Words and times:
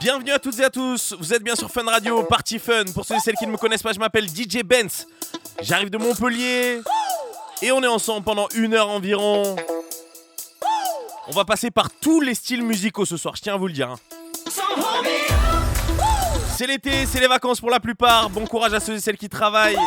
Bienvenue 0.00 0.30
à 0.32 0.38
toutes 0.38 0.58
et 0.60 0.64
à 0.64 0.70
tous, 0.70 1.14
vous 1.18 1.32
êtes 1.32 1.42
bien 1.42 1.54
sur 1.56 1.70
Fun 1.70 1.84
Radio, 1.84 2.22
Party 2.24 2.58
Fun. 2.58 2.84
Pour 2.94 3.04
ceux 3.04 3.16
et 3.16 3.20
celles 3.20 3.34
qui 3.34 3.46
ne 3.46 3.52
me 3.52 3.56
connaissent 3.56 3.82
pas, 3.82 3.92
je 3.92 3.98
m'appelle 3.98 4.26
DJ 4.28 4.62
Benz. 4.64 5.06
J'arrive 5.62 5.90
de 5.90 5.98
Montpellier 5.98 6.80
et 7.62 7.72
on 7.72 7.82
est 7.82 7.86
ensemble 7.88 8.24
pendant 8.24 8.46
une 8.54 8.74
heure 8.74 8.88
environ. 8.88 9.56
On 11.28 11.32
va 11.32 11.44
passer 11.44 11.70
par 11.70 11.88
tous 11.90 12.20
les 12.20 12.34
styles 12.34 12.62
musicaux 12.62 13.04
ce 13.04 13.16
soir, 13.16 13.34
je 13.36 13.42
tiens 13.42 13.54
à 13.54 13.56
vous 13.56 13.66
le 13.66 13.72
dire. 13.72 13.90
hein. 13.90 13.98
C'est 16.56 16.66
l'été, 16.66 17.06
c'est 17.06 17.20
les 17.20 17.26
vacances 17.28 17.60
pour 17.60 17.70
la 17.70 17.80
plupart. 17.80 18.30
Bon 18.30 18.46
courage 18.46 18.74
à 18.74 18.80
ceux 18.80 18.94
et 18.94 19.00
celles 19.00 19.18
qui 19.18 19.28
travaillent. 19.28 19.78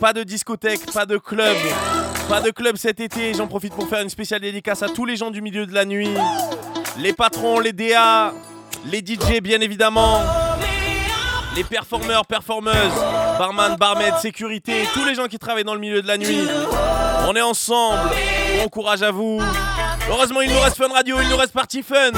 Pas 0.00 0.12
de 0.12 0.22
discothèque, 0.22 0.90
pas 0.92 1.06
de 1.06 1.18
club. 1.18 1.56
Pas 2.28 2.40
de 2.40 2.50
club 2.50 2.76
cet 2.76 3.00
été. 3.00 3.34
J'en 3.34 3.46
profite 3.46 3.74
pour 3.74 3.88
faire 3.88 4.00
une 4.00 4.10
spéciale 4.10 4.40
dédicace 4.40 4.82
à 4.82 4.88
tous 4.88 5.04
les 5.04 5.16
gens 5.16 5.30
du 5.30 5.42
milieu 5.42 5.66
de 5.66 5.72
la 5.74 5.84
nuit. 5.84 6.10
Les 6.98 7.12
patrons, 7.12 7.60
les 7.60 7.72
DA, 7.72 8.32
les 8.90 8.98
DJ 8.98 9.40
bien 9.42 9.60
évidemment. 9.60 10.22
Les 11.54 11.64
performeurs, 11.64 12.26
performeuses, 12.26 12.92
barman, 13.38 13.76
barmaid, 13.76 14.14
sécurité, 14.20 14.86
tous 14.92 15.04
les 15.04 15.14
gens 15.14 15.26
qui 15.26 15.38
travaillent 15.38 15.64
dans 15.64 15.74
le 15.74 15.80
milieu 15.80 16.02
de 16.02 16.06
la 16.06 16.18
nuit. 16.18 16.46
On 17.26 17.34
est 17.34 17.40
ensemble. 17.42 18.10
Bon 18.58 18.68
courage 18.68 19.02
à 19.02 19.10
vous. 19.10 19.40
Heureusement, 20.08 20.42
il 20.42 20.52
nous 20.52 20.60
reste 20.60 20.76
Fun 20.76 20.92
Radio, 20.92 21.16
il 21.20 21.28
nous 21.28 21.36
reste 21.36 21.52
Party 21.52 21.82
Fun. 21.82 22.12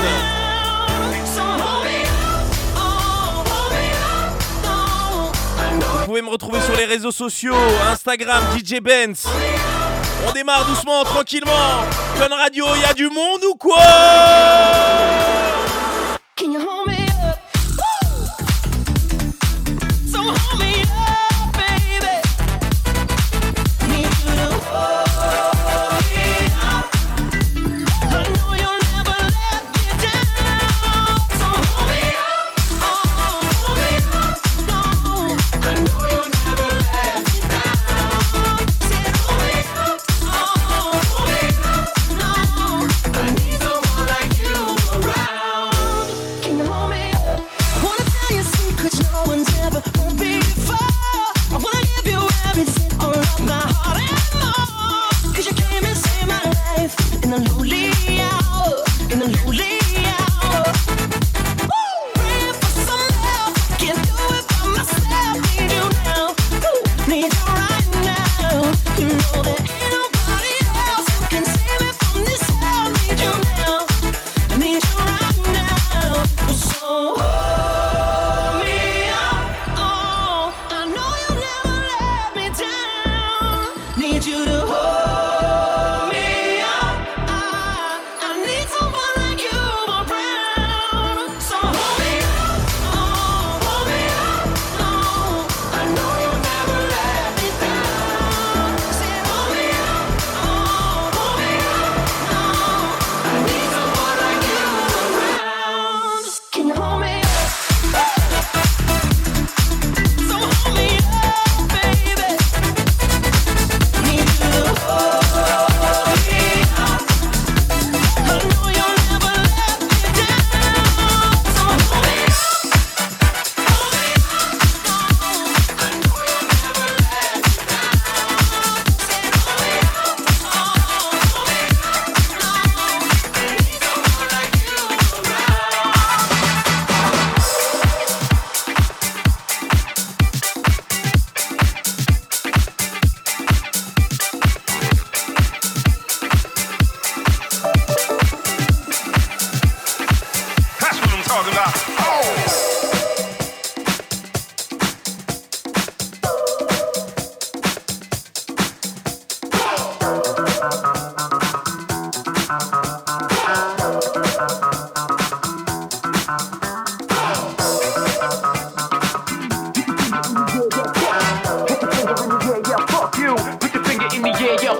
Vous 5.81 6.05
pouvez 6.07 6.23
me 6.23 6.31
retrouver 6.31 6.61
sur 6.63 6.75
les 6.77 6.87
réseaux 6.87 7.13
sociaux, 7.13 7.55
Instagram, 7.91 8.43
DJ 8.57 8.81
Benz. 8.81 9.27
On 10.27 10.33
démarre 10.33 10.67
doucement, 10.67 11.05
tranquillement. 11.05 11.85
Fun 12.17 12.35
Radio, 12.35 12.67
il 12.75 12.83
y 12.83 12.85
a 12.85 12.95
du 12.95 13.09
monde 13.09 13.45
ou 13.49 13.55
quoi? 13.55 13.77
Can 16.39 16.53
you 16.53 16.61
hold 16.61 16.87
me 16.87 16.98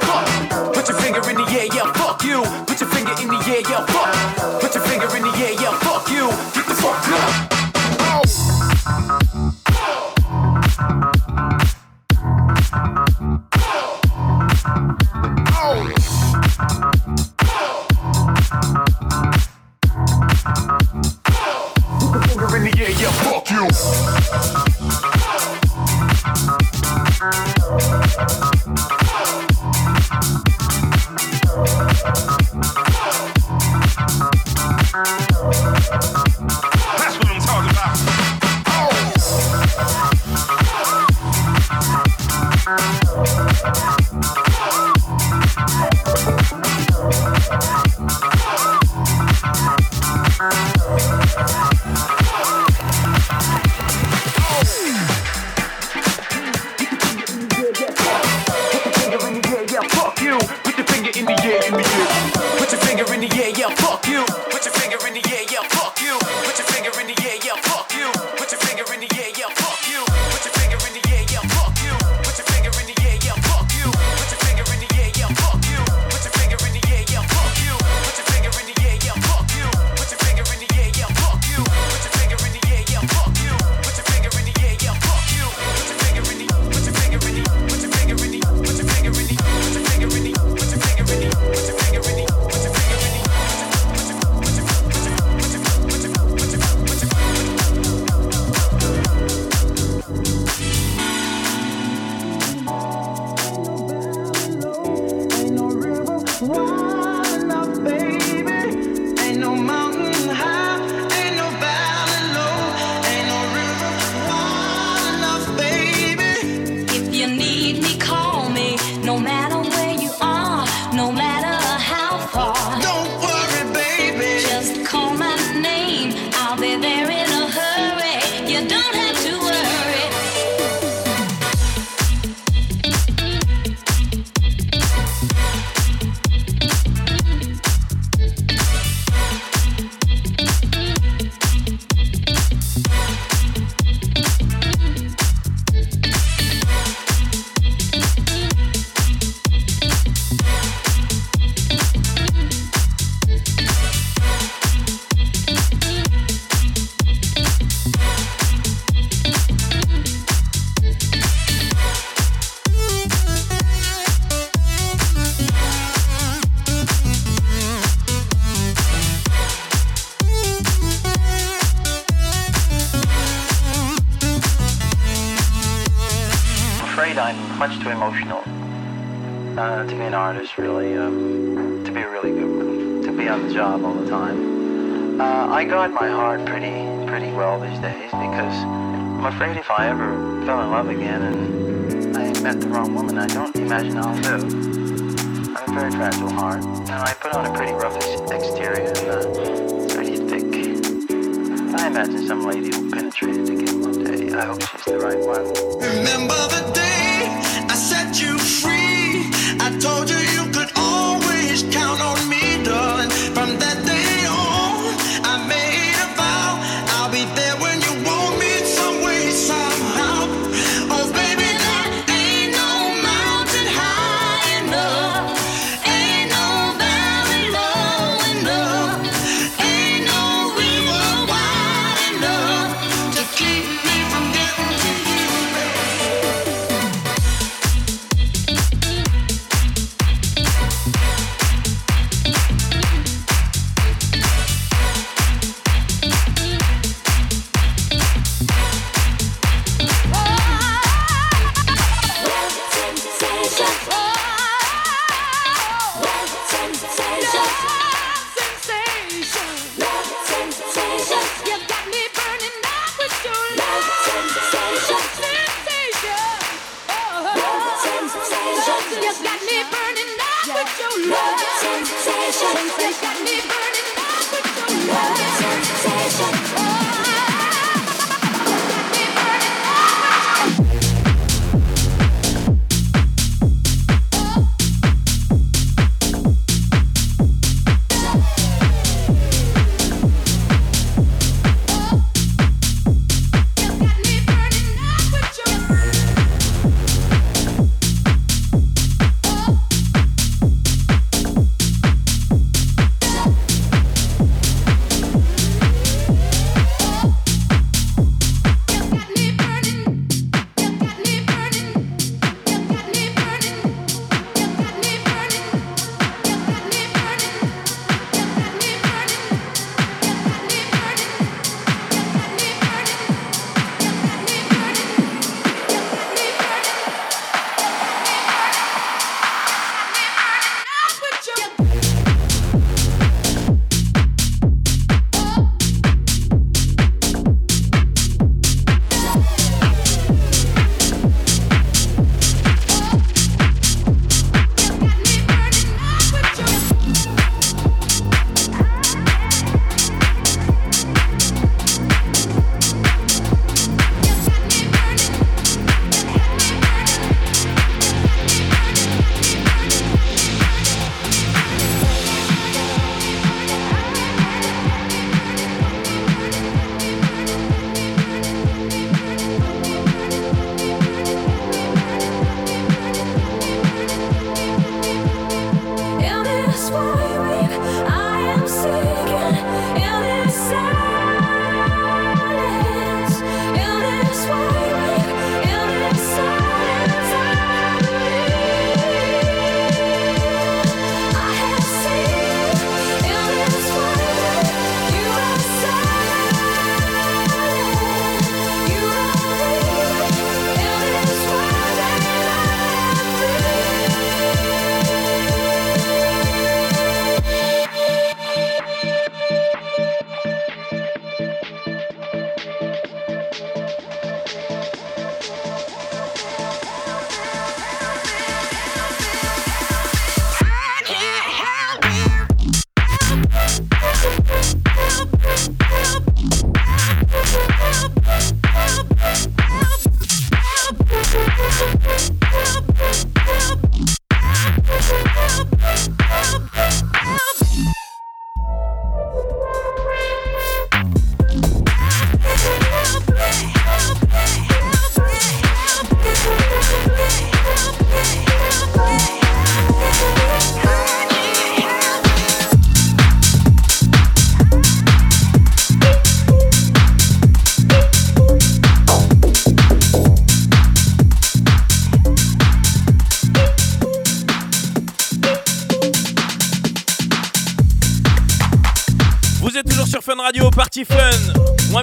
Put 0.09 0.89
your 0.89 0.99
finger 1.01 1.21
in 1.29 1.37
the 1.37 1.45
air, 1.53 1.67
yeah, 1.67 1.93
fuck 1.93 2.25
you. 2.25 2.43
Put 2.67 2.81
your 2.81 2.89
finger 2.89 3.13
in 3.21 3.29
the 3.29 3.37
air, 3.47 3.61
yeah, 3.69 3.85
fuck. 3.85 3.98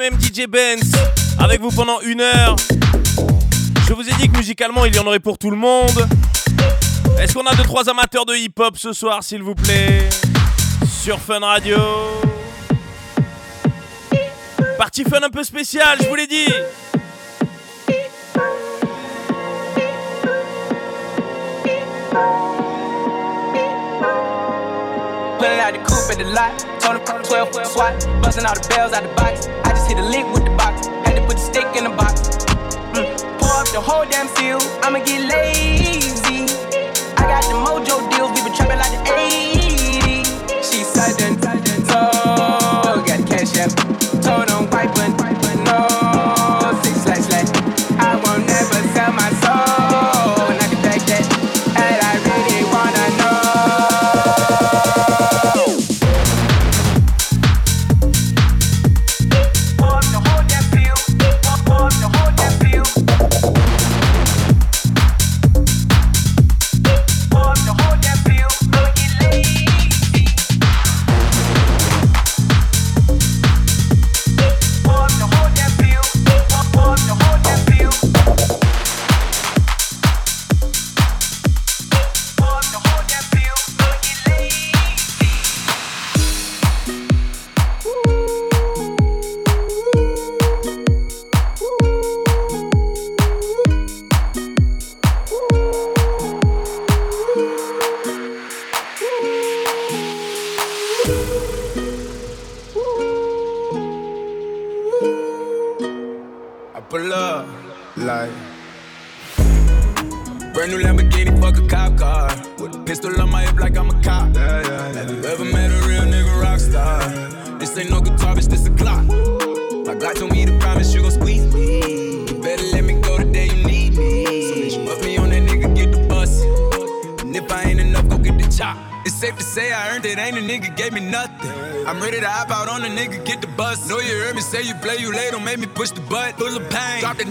Moi-même 0.06 0.22
DJ 0.22 0.46
Benz, 0.48 0.92
avec 1.40 1.62
vous 1.62 1.72
pendant 1.72 2.00
une 2.02 2.22
heure. 2.22 2.56
Je 3.88 3.94
vous 3.94 4.08
ai 4.08 4.14
dit 4.20 4.30
que 4.30 4.38
musicalement, 4.38 4.86
il 4.86 4.96
y 4.96 5.00
en 5.00 5.08
aurait 5.08 5.20
pour 5.20 5.38
tout 5.40 5.50
le 5.50 5.58
monde. 5.58 6.08
Est-ce 7.20 7.34
qu'on 7.34 7.46
a 7.46 7.56
deux 7.56 7.64
trois 7.64 7.90
amateurs 7.90 8.26
de 8.26 8.36
hip-hop 8.36 8.78
ce 8.78 8.94
soir, 8.94 9.24
s'il 9.24 9.42
vous 9.42 9.56
plaît? 9.56 10.08
Sur 11.02 11.20
Fun 11.20 11.40
Radio. 11.40 11.78
Partie 14.78 15.04
fun 15.06 15.24
un 15.24 15.30
peu 15.30 15.44
spéciale, 15.44 15.98
je 16.02 16.08
vous 16.08 16.16
l'ai 16.16 16.28
dit. 16.28 16.54
Pulling 25.40 25.60
out 25.62 25.74
the 25.74 25.84
coupe 25.84 26.12
at 26.12 26.18
the. 26.18 26.75
Him 26.86 27.02
12 27.02 27.66
swat. 27.66 27.94
Busting 28.22 28.46
all 28.46 28.54
the 28.54 28.66
bells 28.70 28.94
out 28.94 29.02
the 29.02 29.10
box. 29.16 29.48
I 29.66 29.70
just 29.70 29.88
hit 29.90 29.98
a 29.98 30.06
lick 30.06 30.26
with 30.34 30.46
the 30.46 30.52
box. 30.52 30.86
Had 30.86 31.16
to 31.16 31.22
put 31.22 31.38
the 31.38 31.42
stick 31.42 31.66
in 31.76 31.84
the 31.86 31.90
box. 31.90 32.30
Mm. 32.94 33.10
Pour 33.40 33.50
up 33.58 33.68
the 33.74 33.82
whole 33.82 34.06
damn 34.06 34.28
seal. 34.38 34.60
I'ma 34.84 35.00
get 35.00 35.26
lazy. 35.26 36.46
I 37.18 37.24
got 37.26 37.44
the 37.50 37.58
mojo 37.58 38.15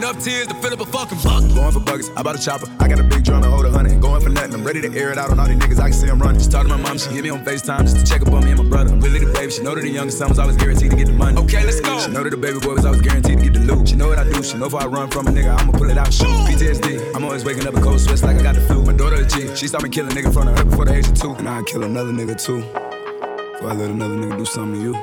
enough 0.04 0.23
tears 0.23 0.46
to 0.46 0.54
fill 0.56 0.73
up 0.75 0.80
a 0.80 0.84
fucking 0.84 1.18
bucket. 1.25 1.54
Going 1.54 1.73
for 1.73 1.80
buckets, 1.80 2.11
I 2.14 2.23
bought 2.23 2.37
a 2.37 2.42
chopper. 2.42 2.68
I 2.78 2.88
got 2.88 3.00
a 3.00 3.02
big 3.02 3.25
drum 3.25 3.42
and 3.42 3.52
hold 3.52 3.64
a 3.64 3.70
hundred. 3.70 4.00
Going 4.02 4.20
for 4.20 4.28
nothing, 4.28 4.52
I'm 4.52 4.64
ready 4.64 4.82
to 4.82 4.92
air 4.92 5.11
it 5.11 5.18
out 5.18 5.30
on 5.30 5.40
all 5.40 5.46
these 5.46 5.56
niggas. 5.56 5.80
I 5.80 5.88
can 5.88 5.92
see 5.94 6.06
them 6.06 6.18
running. 6.18 6.38
Just 6.38 6.50
talk 6.50 6.62
to 6.64 6.68
my 6.68 6.76
mom, 6.76 6.99
she 6.99 7.08
hit 7.11 7.25
me 7.25 7.30
on 7.30 7.42
FaceTime 7.42 7.82
just 7.88 7.96
to 7.96 8.04
check 8.04 8.20
up 8.20 8.32
on 8.32 8.44
me 8.44 8.50
and 8.50 8.62
my 8.62 8.68
brother. 8.68 8.92
I'm 8.92 9.00
really 9.00 9.20
the 9.20 9.32
baby. 9.32 9.50
She 9.50 9.62
know 9.62 9.75
that 9.75 9.80
the 9.80 9.88
youngest 9.88 10.18
son 10.18 10.28
was 10.28 10.38
always 10.38 10.56
guaranteed 10.56 10.90
to 10.90 10.96
get 10.96 11.06
the 11.06 11.14
money. 11.14 11.40
Okay, 11.40 11.64
let's 11.64 11.80
go. 11.80 11.99
She 12.00 12.11
know 12.11 12.23
that 12.23 12.30
the 12.30 12.37
baby 12.37 12.61
boy 12.61 12.75
was 12.75 12.84
always 12.84 13.00
guaranteed 13.00 13.38
to 13.38 13.44
get 13.44 13.54
the 13.54 13.61
loot. 13.61 13.88
She 13.88 13.96
know 13.96 14.08
what 14.08 14.18
I 14.18 14.25
do. 14.25 14.42
She 14.42 14.58
know 14.58 14.66
if 14.66 14.75
I 14.75 14.84
run 14.84 15.08
from 15.08 15.26
a 15.26 15.30
nigga, 15.30 15.58
I'ma 15.58 15.73
pull 15.73 15.88
it 15.88 15.96
out. 15.96 16.12
Shoot. 16.12 16.26
PTSD. 16.26 17.16
I'm 17.16 17.25
always 17.25 17.44
waking 17.44 17.66
up 17.66 17.75
in 17.75 17.82
cold 17.82 18.00
sweats 18.00 18.23
like 18.23 18.37
I 18.37 18.42
got 18.42 18.56
the 18.56 18.61
flu. 18.61 18.84
My 18.84 18.92
daughter 18.92 19.16
a 19.16 19.26
G. 19.26 19.56
She 19.56 19.68
saw 19.68 19.80
me 19.80 19.88
kill 19.88 20.06
a 20.06 20.11
nigga 20.11 20.26
in 20.26 20.32
front 20.32 20.50
of 20.50 20.58
her 20.58 20.64
before 20.64 20.84
the 20.84 20.94
age 20.94 21.08
of 21.08 21.14
two. 21.14 21.32
And 21.32 21.49
I'd 21.49 21.64
kill 21.64 21.82
another 21.82 22.12
nigga 22.12 22.37
too. 22.37 22.61
Before 22.61 23.70
I 23.70 23.75
let 23.75 23.90
another 23.90 24.16
nigga 24.16 24.37
do 24.37 24.44
something 24.44 24.80
to 24.80 24.84
you. 24.84 24.94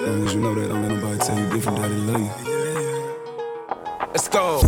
As 0.00 0.06
long 0.06 0.26
as 0.26 0.34
you 0.34 0.40
know 0.40 0.54
that, 0.54 0.68
don't 0.68 0.82
let 0.82 0.92
nobody 0.92 1.18
tell 1.18 1.38
you 1.38 1.50
different, 1.50 1.78
daddy 1.78 1.94
love 1.94 2.46
you. 2.46 2.49
Let's. 4.32 4.62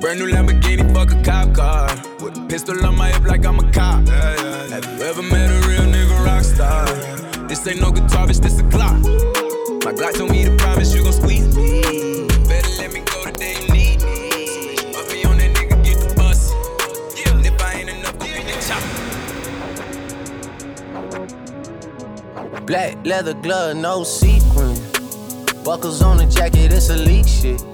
Brand 0.00 0.18
new 0.18 0.28
Lamborghini, 0.30 0.92
fuck 0.92 1.10
a 1.12 1.22
cop 1.22 1.54
car. 1.54 1.88
With 2.20 2.36
a 2.36 2.46
pistol 2.48 2.84
on 2.84 2.96
my 2.96 3.08
hip 3.08 3.24
like 3.24 3.46
I'm 3.46 3.58
a 3.58 3.72
cop. 3.72 4.06
Have 4.08 4.84
you 4.84 5.02
ever 5.04 5.22
met 5.22 5.48
a 5.50 5.68
real 5.68 5.82
nigga 5.82 6.24
rock 6.24 6.44
star? 6.44 6.86
This 7.48 7.66
ain't 7.66 7.80
no 7.80 7.90
guitar, 7.90 8.26
bitch, 8.26 8.40
this 8.40 8.60
a 8.60 8.64
clock. 8.64 9.00
My 9.84 9.92
Glock 9.92 10.14
told 10.14 10.30
me 10.30 10.44
to 10.44 10.54
promise 10.56 10.94
you 10.94 11.02
gon' 11.02 11.12
squeeze 11.12 11.56
me. 11.56 11.80
Better 12.48 12.68
let 12.78 12.92
me 12.92 13.00
go 13.00 13.24
the 13.24 13.32
day 13.32 13.54
you 13.60 13.68
need 13.72 14.02
me. 14.02 14.76
So 14.92 15.02
me 15.12 15.24
on 15.24 15.38
that 15.38 15.54
nigga, 15.54 15.82
get 15.84 15.98
the 16.06 16.14
bus. 16.14 16.52
If 17.16 17.62
I 17.62 17.72
ain't 17.74 17.88
enough, 17.90 18.18
go 18.18 18.26
get 18.26 18.46
the 18.46 18.54
chop. 22.52 22.66
Black 22.66 22.96
leather 23.06 23.34
glove, 23.34 23.76
no 23.76 24.04
sequin. 24.04 24.76
Buckles 25.64 26.02
on 26.02 26.18
the 26.18 26.26
jacket, 26.26 26.72
it's 26.72 26.90
elite 26.90 27.28
shit. 27.28 27.73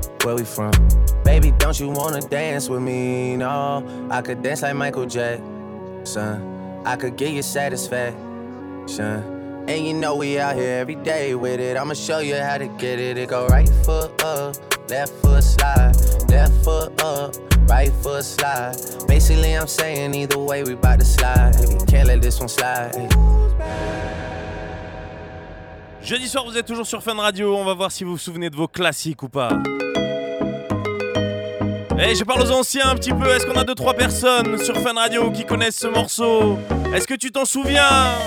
Where 0.23 0.35
we 0.35 0.43
from? 0.43 0.71
Baby, 1.23 1.51
don't 1.57 1.79
you 1.79 1.89
wanna 1.89 2.21
dance 2.21 2.69
with 2.69 2.81
me? 2.81 3.35
No, 3.37 3.83
I 4.11 4.21
could 4.21 4.43
dance 4.43 4.61
like 4.61 4.75
Michael 4.75 5.07
Jackson. 5.07 6.83
I 6.85 6.95
could 6.95 7.15
get 7.15 7.31
you 7.31 7.41
satisfaction. 7.41 9.23
And 9.67 9.85
you 9.85 9.93
know 9.93 10.15
we 10.15 10.37
out 10.37 10.55
here 10.55 10.79
every 10.79 10.95
day 10.95 11.33
with 11.33 11.59
it. 11.59 11.75
I'ma 11.75 11.95
show 11.95 12.19
you 12.19 12.35
how 12.35 12.59
to 12.59 12.67
get 12.77 12.99
it. 12.99 13.17
It 13.17 13.29
go 13.29 13.47
right 13.47 13.67
foot 13.83 14.11
up, 14.23 14.55
left 14.89 15.13
foot 15.23 15.43
slide, 15.43 15.93
left 16.29 16.53
foot 16.63 17.01
up, 17.01 17.35
right 17.67 17.91
foot 18.03 18.23
slide. 18.23 18.75
Basically, 19.07 19.53
I'm 19.53 19.67
saying 19.67 20.13
either 20.13 20.37
way, 20.37 20.63
we 20.63 20.75
bout 20.75 20.99
to 20.99 21.05
slide. 21.05 21.53
Can't 21.87 22.07
let 22.07 22.21
this 22.21 22.39
one 22.39 22.49
slide. 22.49 22.93
Jeudi 26.03 26.27
soir, 26.27 26.45
vous 26.45 26.57
êtes 26.57 26.65
toujours 26.65 26.87
sur 26.87 27.01
Fun 27.01 27.15
Radio. 27.15 27.55
On 27.55 27.65
va 27.65 27.73
voir 27.73 27.91
si 27.91 28.03
vous 28.03 28.11
vous 28.11 28.17
souvenez 28.17 28.49
de 28.49 28.55
vos 28.55 28.67
classiques 28.67 29.23
ou 29.23 29.29
pas. 29.29 29.49
Eh, 32.03 32.15
je 32.15 32.23
parle 32.23 32.41
aux 32.41 32.51
anciens 32.51 32.89
un 32.89 32.95
petit 32.95 33.11
peu. 33.11 33.29
Est-ce 33.29 33.45
qu'on 33.45 33.59
a 33.59 33.63
deux 33.63 33.75
trois 33.75 33.93
personnes 33.93 34.57
sur 34.57 34.75
Fun 34.77 34.93
Radio 34.93 35.29
qui 35.29 35.45
connaissent 35.45 35.77
ce 35.77 35.87
morceau? 35.87 36.57
Est-ce 36.95 37.05
que 37.05 37.13
tu 37.13 37.31
t'en 37.31 37.45
souviens? 37.45 38.17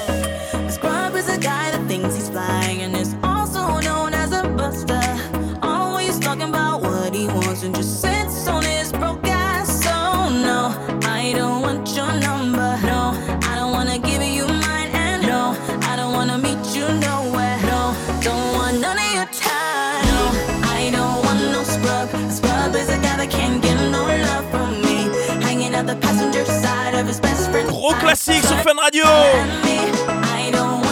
Classique 28.14 28.44
sur 28.44 28.56
Fun 28.60 28.76
Radio 28.80 29.02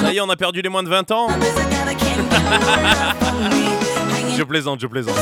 Ça 0.01 0.11
on 0.25 0.29
a 0.29 0.37
perdu 0.37 0.61
les 0.61 0.69
moins 0.69 0.83
de 0.83 0.89
20 0.89 1.11
ans. 1.13 1.29
Je 4.37 4.43
plaisante, 4.43 4.81
je 4.81 4.89
plaisante. 4.89 5.15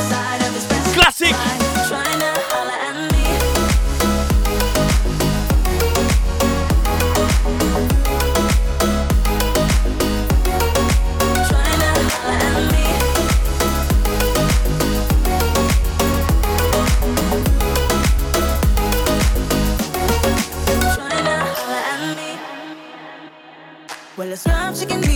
Classique 0.93 1.35
the 24.31 24.37
slime 24.37 24.73
she 24.73 25.10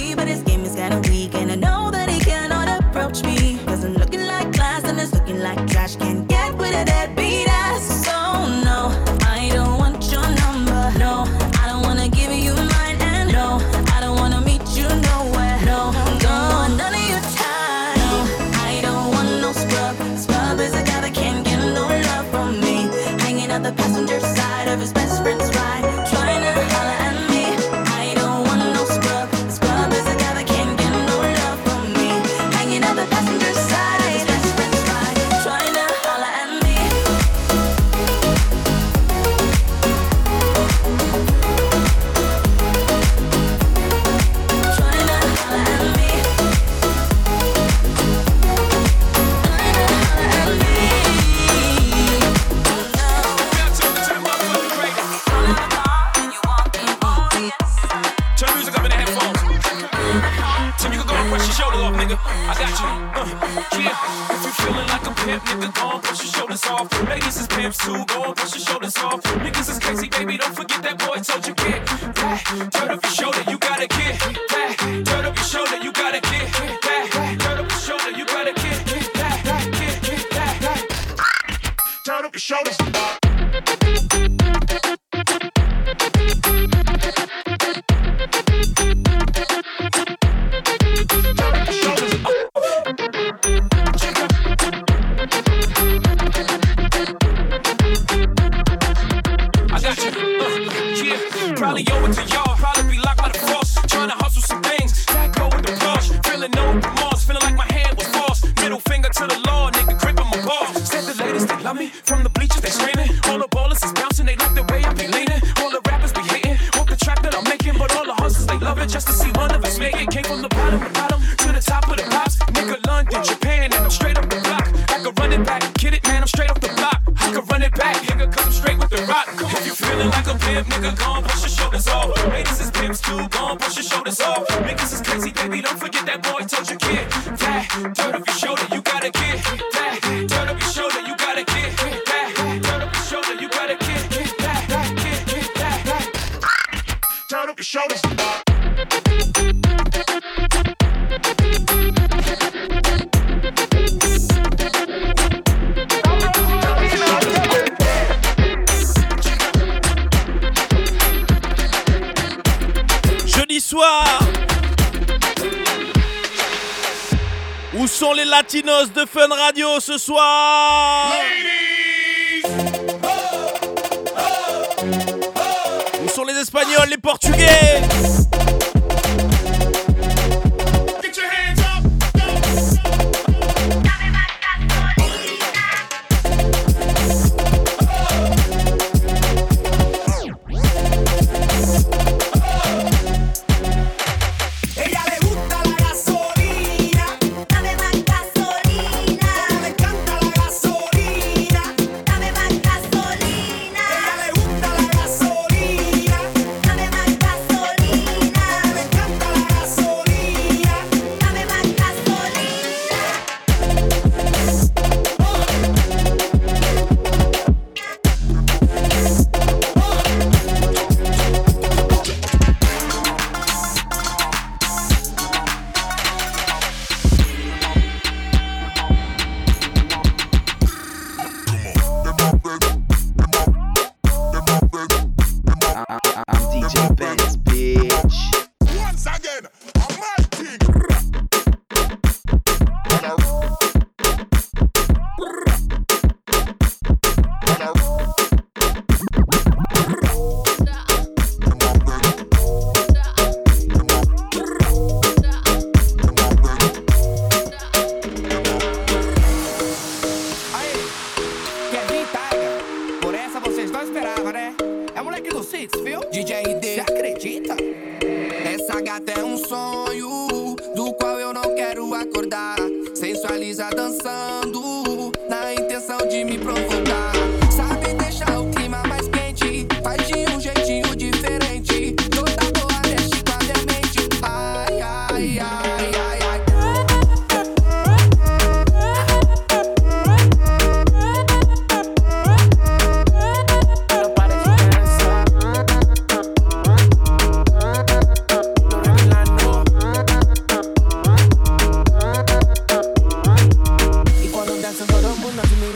Latinos 168.38 168.92
de 168.92 169.06
Fun 169.06 169.30
Radio 169.34 169.80
ce 169.80 169.98
soir. 169.98 171.10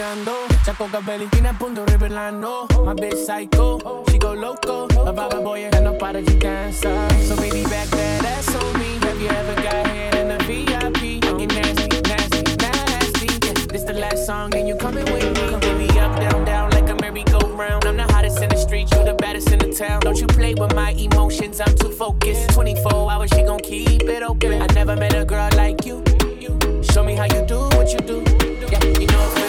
bailando. 0.09 0.47
Saco 0.63 0.87
capelitina, 0.87 1.53
punto 1.57 1.85
revelando. 1.85 2.67
My 2.83 2.93
bitch 2.93 3.25
psycho, 3.25 4.03
she 4.09 4.17
go 4.17 4.33
loco. 4.33 4.87
My 5.05 5.11
baba 5.11 5.41
boy 5.41 5.65
ain't 5.65 5.83
no 5.83 5.93
para, 5.93 6.19
you 6.19 6.39
dancer. 6.39 7.07
So 7.25 7.35
baby, 7.35 7.63
back 7.63 7.87
that 7.89 8.25
ass 8.25 8.55
on 8.55 8.79
me. 8.79 8.97
Have 9.01 9.21
you 9.21 9.29
ever 9.29 9.55
got 9.61 9.87
hit 9.87 10.15
in 10.15 10.31
a 10.31 10.37
VIP? 10.39 11.21
Get 11.21 11.53
nasty, 11.53 12.01
nasty, 12.01 12.43
nasty. 12.57 13.27
Yeah, 13.45 13.53
this 13.67 13.83
the 13.83 13.93
last 13.93 14.25
song, 14.25 14.53
and 14.55 14.67
you 14.67 14.75
coming 14.75 15.05
with 15.05 15.23
me. 15.23 15.59
Baby, 15.59 15.99
up, 15.99 16.19
down, 16.19 16.45
down, 16.45 16.71
like 16.71 16.89
a 16.89 16.95
merry-go-round. 16.95 17.85
I'm 17.85 17.97
the 17.97 18.03
hottest 18.03 18.41
in 18.41 18.49
the 18.49 18.57
street, 18.57 18.91
you 18.91 19.03
the 19.03 19.13
baddest 19.13 19.51
in 19.51 19.59
the 19.59 19.71
town. 19.73 20.01
Don't 20.01 20.19
you 20.19 20.27
play 20.27 20.53
with 20.53 20.73
my 20.75 20.91
emotions, 20.91 21.59
I'm 21.59 21.75
too 21.75 21.91
focused. 21.91 22.49
24 22.51 23.11
hours, 23.11 23.29
she 23.31 23.43
gon' 23.43 23.59
keep 23.59 24.03
it 24.03 24.23
open. 24.23 24.61
I 24.61 24.67
never 24.73 24.95
met 24.95 25.13
a 25.13 25.25
girl 25.25 25.49
like 25.55 25.85
you. 25.85 26.03
Show 26.81 27.03
me 27.03 27.15
how 27.15 27.25
you 27.25 27.45
do 27.45 27.59
what 27.77 27.91
you 27.93 27.99
do. 27.99 28.23
Yeah, 28.71 28.83
you 28.99 29.07
know 29.07 29.48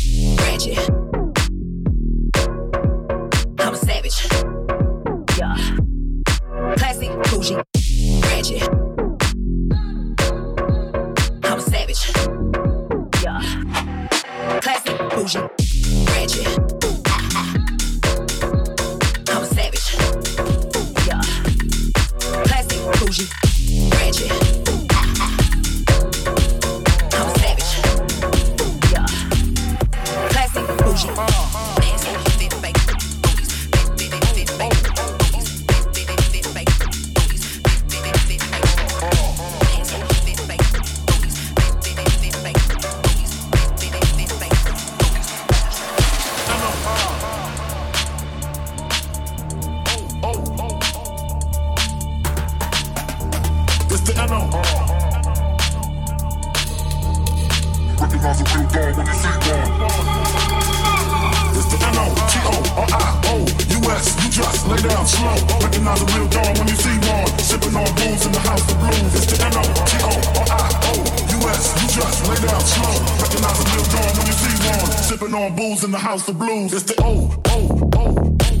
Sipping 75.11 75.35
on 75.35 75.53
booze 75.57 75.83
in 75.83 75.91
the 75.91 75.97
house 75.97 76.29
of 76.29 76.39
blues. 76.39 76.71
It's 76.71 76.83
the 76.83 76.95
O 77.03 77.37
O 77.47 77.89
O. 77.97 78.60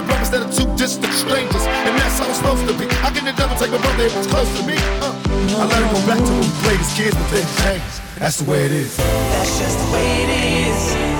instead 0.33 0.49
of 0.49 0.55
two 0.55 0.77
distant 0.77 1.13
strangers. 1.13 1.65
And 1.65 1.97
that's 1.99 2.19
how 2.19 2.27
it's 2.29 2.37
supposed 2.37 2.67
to 2.67 2.73
be. 2.77 2.85
I 3.03 3.11
can 3.11 3.25
the 3.25 3.33
devil 3.33 3.57
take 3.57 3.71
my 3.71 3.77
brother 3.79 4.03
if 4.05 4.15
it's 4.15 4.27
close 4.27 4.47
to 4.59 4.65
me? 4.65 4.75
Uh, 5.01 5.13
I 5.59 5.65
let 5.65 5.81
it 5.81 5.91
go 5.91 6.07
back 6.07 6.19
to 6.19 6.31
when 6.31 6.39
we 6.39 6.47
played 6.63 6.79
as 6.79 6.95
kids, 6.95 7.15
but 7.15 7.27
things 7.27 7.63
changed. 7.63 8.19
That's 8.19 8.37
the 8.37 8.49
way 8.49 8.65
it 8.65 8.71
is. 8.71 8.95
That's 8.95 9.59
just 9.59 9.85
the 9.85 9.93
way 9.93 10.23
it 10.23 10.67
is. 10.67 11.10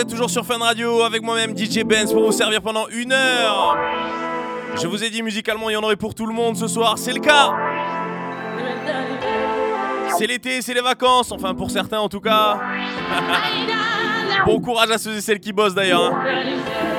Êtes 0.00 0.08
toujours 0.08 0.30
sur 0.30 0.46
Fun 0.46 0.58
Radio 0.58 1.02
avec 1.02 1.22
moi-même 1.22 1.56
DJ 1.56 1.84
Benz 1.84 2.12
pour 2.12 2.24
vous 2.24 2.32
servir 2.32 2.62
pendant 2.62 2.88
une 2.88 3.12
heure. 3.12 3.76
Je 4.80 4.86
vous 4.86 5.04
ai 5.04 5.10
dit 5.10 5.22
musicalement, 5.22 5.68
il 5.68 5.74
y 5.74 5.76
en 5.76 5.82
aurait 5.82 5.96
pour 5.96 6.14
tout 6.14 6.26
le 6.26 6.32
monde 6.32 6.56
ce 6.56 6.68
soir, 6.68 6.96
c'est 6.96 7.12
le 7.12 7.20
cas. 7.20 7.52
C'est 10.16 10.26
l'été, 10.26 10.62
c'est 10.62 10.74
les 10.74 10.80
vacances, 10.80 11.32
enfin 11.32 11.54
pour 11.54 11.70
certains 11.70 11.98
en 11.98 12.08
tout 12.08 12.20
cas. 12.20 12.58
bon 14.46 14.60
courage 14.60 14.90
à 14.90 14.98
ceux 14.98 15.16
et 15.16 15.20
celles 15.20 15.40
qui 15.40 15.52
bossent 15.52 15.74
d'ailleurs. 15.74 16.14
hein. 16.14 16.89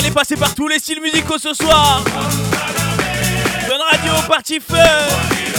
Qu'on 0.00 0.06
allait 0.06 0.14
passer 0.14 0.36
par 0.36 0.54
tous 0.54 0.68
les 0.68 0.78
styles 0.78 1.00
musicaux 1.00 1.38
ce 1.38 1.52
soir. 1.54 2.02
Fun 2.04 3.78
Radio, 3.90 4.12
party 4.28 4.60
feu. 4.60 5.49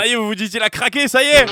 Ça 0.00 0.06
y 0.06 0.12
est, 0.12 0.16
vous 0.16 0.28
vous 0.28 0.34
dites, 0.34 0.54
il 0.54 0.62
a 0.62 0.70
craqué, 0.70 1.08
ça 1.08 1.22
y 1.22 1.26
est 1.26 1.44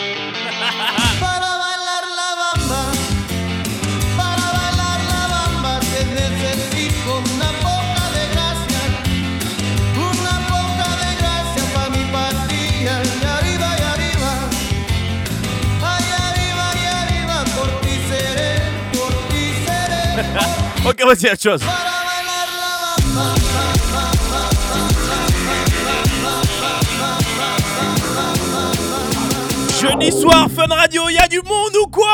Ok, 20.87 21.04
vas-y, 21.04 21.30
autre 21.30 21.42
chose. 21.42 21.61
Jeudi 29.80 30.10
soir, 30.10 30.48
Fun 30.50 30.66
Radio, 30.74 31.08
y 31.08 31.18
a 31.18 31.28
du 31.28 31.40
monde 31.42 31.76
ou 31.80 31.86
quoi 31.86 32.08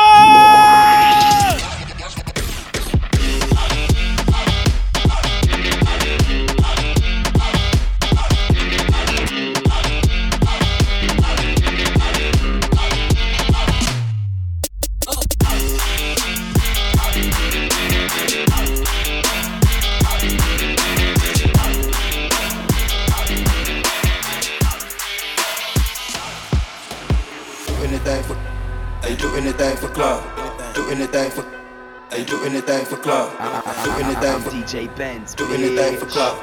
DJ 34.65 34.87
Benz. 34.97 35.35
Do 35.35 35.45
anything 35.53 35.95
for 35.97 36.07
club. 36.07 36.35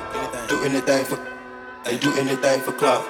Do 0.48 0.62
anything 0.62 1.04
for. 1.06 1.18
They 1.84 1.98
do 1.98 2.14
anything 2.14 2.60
for 2.60 2.70
club. 2.70 3.04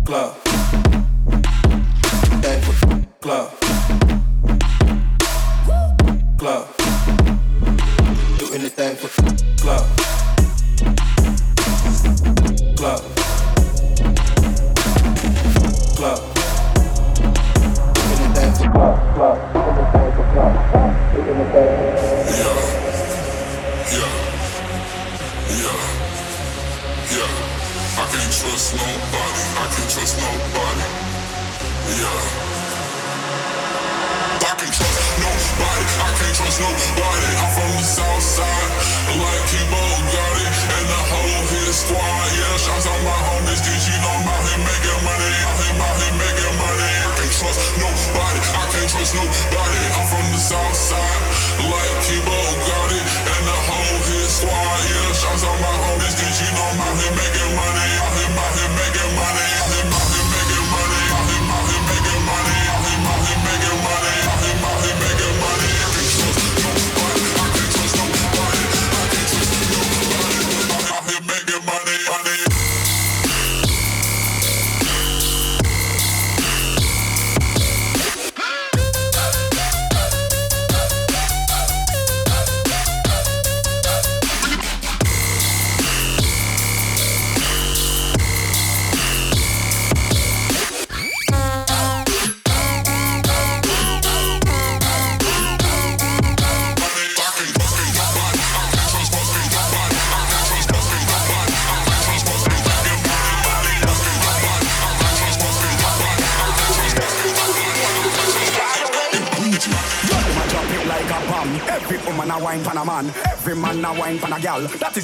Club. 0.05 0.54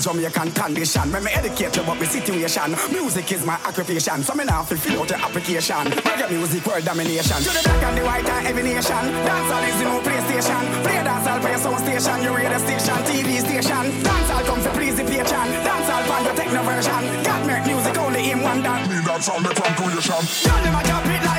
Jamaican 0.01 0.51
condition. 0.51 1.11
When 1.11 1.23
me 1.23 1.31
educate 1.31 1.75
you 1.77 1.83
about 1.83 1.99
my 1.99 2.05
situation, 2.05 2.73
music 2.89 3.31
is 3.31 3.45
my 3.45 3.53
occupation. 3.61 4.23
So 4.23 4.33
me 4.33 4.45
now 4.45 4.63
fulfill 4.63 5.01
out 5.01 5.09
your 5.09 5.19
application. 5.21 5.85
Reggae 6.01 6.29
music 6.31 6.65
world 6.65 6.83
domination. 6.83 7.37
To 7.37 7.51
the 7.53 7.61
black 7.61 7.83
and 7.85 7.97
the 7.97 8.03
white 8.03 8.25
and 8.25 8.47
every 8.47 8.63
nation. 8.63 9.03
Dancehall 9.27 9.63
is 9.69 9.77
the 9.77 9.85
new 9.85 10.01
PlayStation. 10.01 10.61
Play 10.81 10.99
dancehall, 11.05 11.39
play 11.41 11.57
sound 11.57 11.79
station, 11.85 12.17
your 12.23 12.35
radio 12.35 12.57
station, 12.57 12.97
TV 13.05 13.29
station. 13.45 13.83
Dancehall 14.01 14.43
comes 14.49 14.63
to 14.65 14.71
please 14.73 14.95
the 14.97 15.05
patron. 15.05 15.47
Dancehall 15.61 16.03
pan 16.09 16.23
the 16.25 16.33
techno 16.33 16.61
version. 16.65 17.01
God 17.23 17.41
make 17.45 17.65
music 17.69 17.97
only 17.97 18.31
in 18.31 18.41
one 18.41 18.61
dance. 18.63 18.89
Me 18.89 18.97
dancehall 19.05 19.39
me 19.45 19.53
from 19.53 19.71
creation. 19.77 20.21
God 20.49 20.59
never 20.65 20.81
drop 20.81 21.05
it 21.05 21.30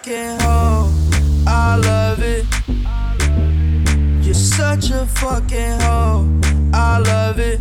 rock 0.00 0.08
and 0.08 0.42
roll. 0.42 0.90
I 1.46 1.76
love 1.76 2.22
it. 2.22 2.46
You're 4.24 4.34
such 4.34 4.90
a 4.90 5.06
fucking 5.06 5.80
hoe. 5.80 6.26
I 6.72 6.98
love 6.98 7.38
it. 7.38 7.60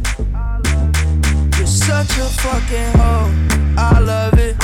You're 1.57 1.67
such 1.67 2.17
a 2.17 2.29
fucking 2.41 2.99
hoe. 2.99 3.31
I 3.77 3.99
love 3.99 4.39
it. 4.39 4.58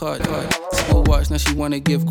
card. 0.00 0.22
card 0.22 0.39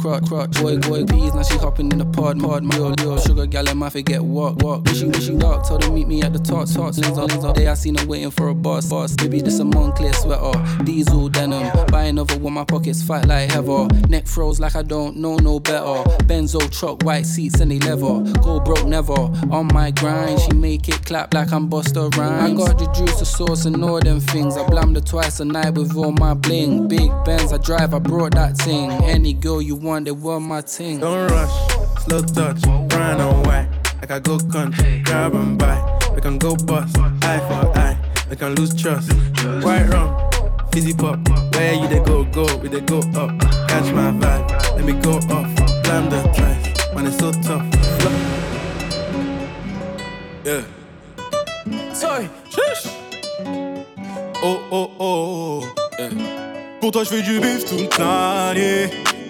crotch, 0.10 0.28
crotch. 0.28 0.62
Boy, 0.62 0.78
boy, 0.78 1.05
peas, 1.05 1.34
now 1.34 1.43
she 1.43 1.57
hopping 1.57 1.91
in 1.91 1.99
the 1.99 2.05
pod, 2.05 2.39
pod. 2.39 2.64
Yo, 2.74 2.93
yo, 2.99 3.18
sugar 3.18 3.45
gal, 3.45 3.68
and 3.68 3.80
my 3.80 3.89
forget 3.89 4.24
what, 4.24 4.62
what. 4.64 4.88
Wishy, 4.88 5.05
wishy, 5.07 5.38
dark, 5.38 5.68
told 5.68 5.84
her 5.84 5.91
meet 5.91 6.07
me 6.07 6.22
at 6.22 6.34
the 6.34 6.39
top, 6.39 6.68
top. 6.68 6.97
Lens 6.97 7.18
on, 7.18 7.28
lens 7.28 7.43
on. 7.43 7.53
Day 7.53 7.68
I 7.68 7.74
seen 7.74 7.95
her 7.95 8.05
waiting 8.07 8.32
for 8.32 8.49
a 8.49 8.55
boss, 8.55 8.89
boss. 8.89 9.16
Baby, 9.16 9.41
this 9.41 9.60
a 9.60 9.64
Moncler 9.64 10.14
sweater, 10.16 10.84
diesel 10.84 11.30
denim. 11.30 11.70
Buy 11.88 12.05
another 12.05 12.38
one, 12.39 12.53
my 12.53 12.66
pockets 12.66 13.03
fight 13.03 13.26
like 13.28 13.51
heather. 13.51 13.88
Neck 14.07 14.28
froze 14.28 14.60
like 14.60 14.76
I 14.76 14.82
don't 14.82 15.18
know 15.18 15.38
no 15.38 15.60
better. 15.60 16.03
Benzo 16.26 16.60
truck, 16.72 17.03
white 17.03 17.26
seats 17.26 17.60
and 17.60 17.72
they 17.72 17.80
leather. 17.80 18.22
Go 18.41 18.60
broke 18.60 18.86
never. 18.86 19.14
On 19.51 19.68
my 19.74 19.91
grind, 19.91 20.39
she 20.39 20.53
make 20.53 20.88
it 20.89 21.05
clap 21.05 21.34
like 21.34 21.51
I'm 21.51 21.70
Busta 21.70 22.16
Rhymes. 22.16 22.60
I 22.62 22.66
got 22.66 22.80
the 22.80 22.86
juice, 22.93 23.20
the 23.20 23.26
sauce, 23.26 23.66
and 23.66 23.84
all 23.84 23.99
them 23.99 24.20
things. 24.20 24.57
I 24.57 24.66
blammed 24.68 24.95
her 24.95 25.01
twice 25.01 25.39
a 25.39 25.45
night 25.45 25.74
with 25.74 25.95
all 25.95 26.12
my 26.12 26.34
bling. 26.34 26.88
Big 26.88 27.12
Benz, 27.26 27.53
I 27.53 27.57
drive, 27.57 27.93
I 27.93 27.99
brought 27.99 28.34
that 28.34 28.57
thing. 28.57 28.91
Any 29.03 29.34
girl 29.34 29.62
you 29.62 29.76
want, 29.76 29.99
they 30.06 30.12
want 30.12 30.45
my 30.45 30.62
ting. 30.62 31.00
Don't 31.00 31.30
rush, 31.32 32.04
slow 32.04 32.22
touch, 32.22 32.62
brown 32.89 33.20
and 33.20 33.45
white. 33.45 33.68
Like 34.02 34.12
I 34.12 34.20
go 34.20 34.38
country, 34.39 35.02
grab 35.06 35.34
and 35.34 35.58
buy. 35.58 35.78
We 36.16 36.22
can 36.22 36.38
go 36.38 36.56
bust, 36.56 36.97
eye 37.24 37.39
for 37.47 37.78
eye. 37.78 37.97
We 38.30 38.36
can 38.36 38.56
lose 38.56 38.74
trust. 38.80 39.12
White 39.64 39.88
rum, 39.89 40.10
fizzy 40.72 40.93
pop. 40.93 41.20
Where 41.54 41.74
you 41.74 41.88
they 41.88 42.00
go, 42.04 42.24
go, 42.26 42.45
we 42.58 42.70
they 42.70 42.82
go 42.82 43.00
up. 43.16 43.32
Catch 43.68 43.91
my 43.93 44.12
vibe, 44.12 44.76
let 44.76 44.86
me 44.86 44.93
go 44.93 45.14
off. 45.34 45.56
Blam 45.84 46.10
the 46.10 46.22
trash, 46.36 46.93
man, 46.95 47.08
it's 47.08 47.18
so 47.18 47.32
tough. 47.32 47.66
Yeah. 50.45 50.64
Sorry. 51.93 52.30
Oh 54.41 54.62
oh 54.72 54.91
oh. 55.00 55.76
Yeah. 56.00 56.80
Pour 56.80 56.91
toi, 56.91 57.04
je 57.04 57.10
fais 57.10 57.22
du 57.22 57.39
bif 57.39 57.66
toute 57.66 57.97
l'année. 57.97 58.89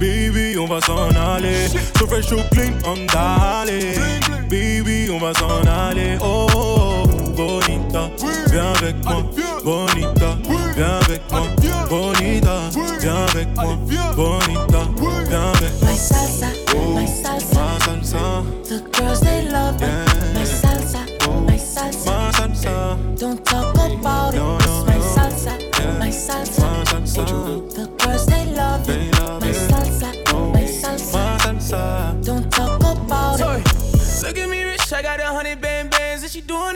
Baby, 0.00 0.56
on 0.58 0.64
va 0.64 0.80
s'en 0.80 1.10
aller. 1.10 1.68
So 1.98 2.06
fresh, 2.06 2.28
so 2.28 2.36
clean, 2.52 2.72
on 2.86 3.04
d'aller. 3.12 3.98
Baby, 4.48 5.10
on 5.12 5.18
va 5.18 5.34
s'en 5.34 5.60
aller. 5.68 6.16
Oh, 6.22 6.46
oh, 6.54 7.04
oh, 7.04 7.30
bonita, 7.36 8.10
viens 8.50 8.72
avec 8.78 8.96
moi. 9.04 9.22
Bonita, 9.62 10.38
viens 10.74 10.98
avec 11.02 11.20
moi. 11.30 11.42
Bonita, 11.90 12.70
viens 12.98 13.26
avec 13.28 13.48
moi. 13.54 14.39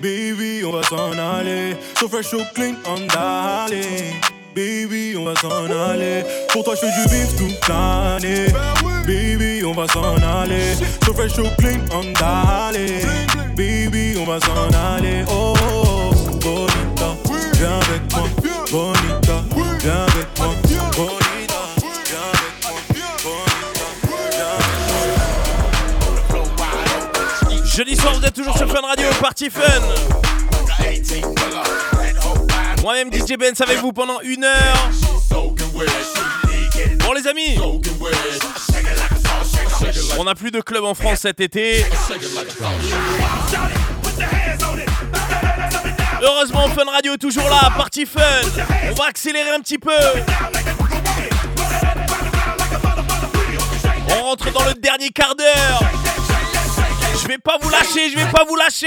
Baby, 0.00 0.64
on 0.64 0.72
va 0.72 0.82
s'en 0.82 1.12
aller. 1.12 1.76
So 1.98 2.08
fresh, 2.08 2.28
so 2.28 2.38
clean, 2.54 2.76
on 2.86 3.06
d'aller. 3.06 4.14
Baby, 4.54 5.14
on 5.18 5.24
va 5.26 5.34
s'en 5.38 5.66
aller. 5.66 6.24
Pour 6.48 6.64
toi, 6.64 6.74
je 6.74 6.80
fais 6.80 7.02
du 7.02 7.08
bif 7.10 7.36
toute 7.36 7.68
l'année. 7.68 8.46
Baby, 9.06 9.62
on 9.64 9.72
va 9.72 9.86
s'en 9.88 10.16
aller. 10.16 10.74
So 11.04 11.12
fresh, 11.12 11.32
so 11.34 11.42
clean, 11.58 11.80
on 11.92 12.12
d'aller. 12.18 13.02
Baby, 13.54 14.16
on 14.18 14.24
va 14.24 14.40
s'en 14.40 14.70
aller. 14.96 15.22
Oh, 15.28 15.52
oh, 15.70 15.84
oh, 15.84 16.38
bonita, 16.40 17.16
viens 17.58 17.76
avec 17.76 18.10
moi. 18.12 18.28
Bonita, 18.70 19.44
viens 19.82 20.06
avec 20.06 20.38
moi. 20.38 20.69
Jeudi 27.76 27.94
soir, 27.94 28.14
vous 28.14 28.24
êtes 28.24 28.34
toujours 28.34 28.56
sur 28.58 28.68
Fun 28.68 28.80
Radio, 28.80 29.06
Party 29.20 29.48
Fun. 29.48 29.62
Moi-même 32.82 33.12
DJ 33.12 33.36
Benz 33.38 33.60
avec 33.60 33.78
vous 33.78 33.92
pendant 33.92 34.20
une 34.22 34.42
heure. 34.42 34.90
Bon 36.98 37.12
les 37.12 37.28
amis, 37.28 37.58
on 40.18 40.24
n'a 40.24 40.34
plus 40.34 40.50
de 40.50 40.60
club 40.60 40.84
en 40.84 40.94
France 40.94 41.20
cet 41.20 41.38
été. 41.40 41.84
Heureusement 46.22 46.68
Fun 46.70 46.90
Radio 46.90 47.16
toujours 47.16 47.48
là, 47.48 47.70
Party 47.76 48.04
Fun. 48.04 48.20
On 48.90 48.94
va 48.94 49.04
accélérer 49.06 49.50
un 49.50 49.60
petit 49.60 49.78
peu. 49.78 49.92
On 54.08 54.24
rentre 54.24 54.52
dans 54.52 54.64
le 54.64 54.74
dernier 54.74 55.10
quart 55.10 55.36
d'heure. 55.36 56.09
Je 57.22 57.28
vais 57.28 57.38
pas 57.38 57.58
vous 57.60 57.68
lâcher, 57.68 58.10
je 58.10 58.16
vais 58.16 58.30
pas 58.30 58.44
vous 58.44 58.56
lâcher. 58.56 58.86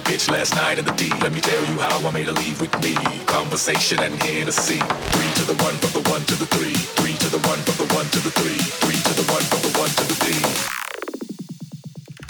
Bad 0.00 0.12
bitch 0.12 0.30
last 0.30 0.54
night 0.54 0.78
in 0.78 0.84
the 0.84 0.92
D. 0.92 1.10
Let 1.20 1.32
me 1.32 1.40
tell 1.40 1.60
you 1.66 1.78
how 1.78 2.06
I 2.06 2.10
made 2.12 2.26
her 2.26 2.32
leave 2.32 2.60
with 2.60 2.72
me. 2.82 2.94
Conversation 3.26 3.98
and 4.00 4.14
Hennessy. 4.22 4.78
Three 4.78 5.32
to 5.34 5.44
the 5.52 5.62
one, 5.62 5.74
from 5.76 6.02
the 6.02 6.10
one 6.10 6.22
to 6.22 6.34
the 6.36 6.46
three. 6.46 6.74
Three 6.98 7.14
to 7.14 7.28
the 7.28 7.38
one, 7.48 7.58
from 7.60 7.86
the 7.86 7.94
one 7.94 8.06
to 8.06 8.18
the 8.20 8.30
three. 8.30 8.58
Three 8.82 9.00
to 9.08 9.14
the 9.20 9.32
one, 9.32 9.42
from 9.42 9.60
the 9.60 9.78
one 9.78 9.90
to 9.90 10.04
the 10.04 10.14
three. 10.22 10.40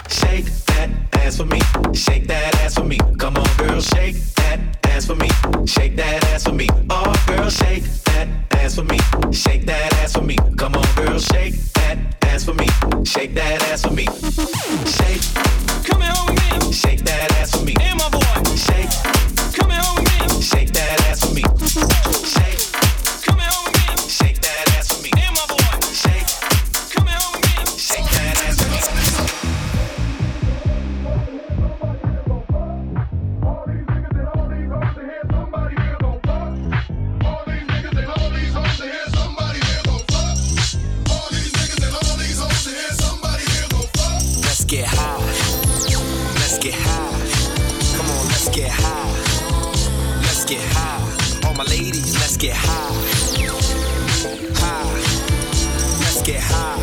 Shake 0.09 0.45
that 0.67 0.89
ass 1.13 1.37
for 1.37 1.45
me. 1.45 1.61
Shake 1.93 2.27
that 2.27 2.55
ass 2.63 2.75
for 2.75 2.83
me. 2.83 2.97
Come 3.17 3.37
on, 3.37 3.47
girl, 3.57 3.79
shake 3.79 4.15
that 4.35 4.59
ass 4.85 5.05
for 5.05 5.15
me. 5.15 5.29
Shake 5.65 5.95
that 5.95 6.23
ass 6.33 6.43
for 6.43 6.53
me. 6.53 6.67
My 51.63 51.69
ladies, 51.69 52.15
let's 52.15 52.37
get 52.37 52.55
high. 52.55 52.91
High. 54.57 54.93
Let's 55.99 56.21
get 56.23 56.39
high. 56.39 56.79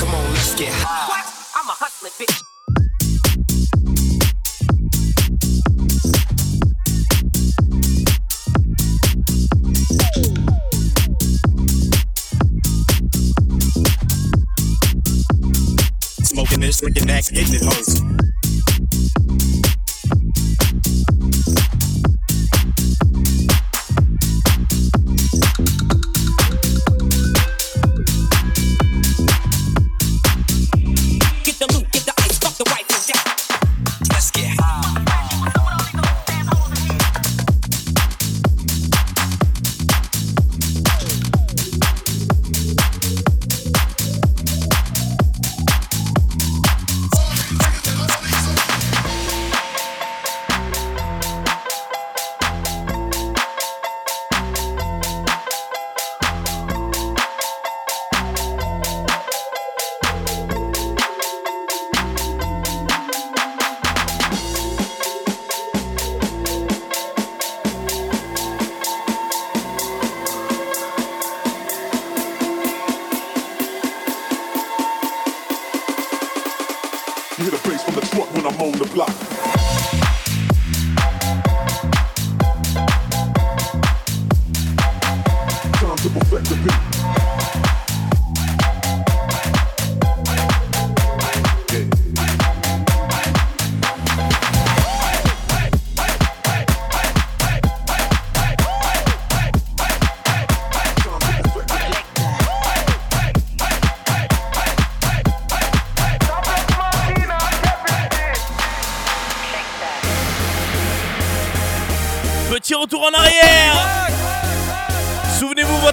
Come 0.00 0.14
on, 0.14 0.24
let's 0.32 0.54
get 0.56 0.72
high. 0.72 1.08
What? 1.08 1.24
I'm 1.54 1.68
a 1.68 1.72
hustling 1.72 2.12
bitch. 2.18 2.42
Smoking 16.24 16.60
this, 16.60 16.80
drinking 16.80 17.06
that, 17.06 17.28
hitting 17.28 17.54
it 17.54 17.62
hoes. 17.62 18.01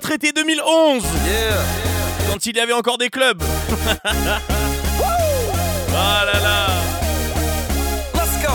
Souvenez-vous 0.10 0.12
votre 0.12 0.12
été 0.12 0.32
2011 0.32 1.04
Quand 2.30 2.46
il 2.46 2.56
y 2.56 2.60
avait 2.60 2.74
encore 2.74 2.98
des 2.98 3.10
clubs. 3.10 3.42
Ah 6.02 6.24
là 6.24 6.40
là. 6.40 6.68
Let's 8.14 8.42
go. 8.42 8.54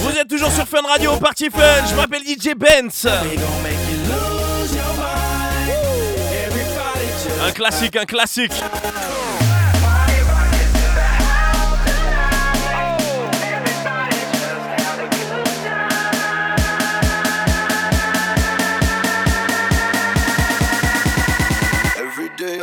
Vous 0.00 0.16
êtes 0.16 0.28
toujours 0.28 0.50
sur 0.50 0.66
Fun 0.66 0.80
Radio, 0.86 1.16
Party 1.16 1.50
Fun, 1.50 1.86
je 1.90 1.94
m'appelle 1.94 2.22
DJ 2.22 2.54
Benz. 2.56 3.06
Un 7.46 7.50
classique, 7.50 7.96
un 7.96 8.06
classique 8.06 8.62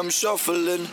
I'm 0.02 0.10
shuffling. 0.10 0.88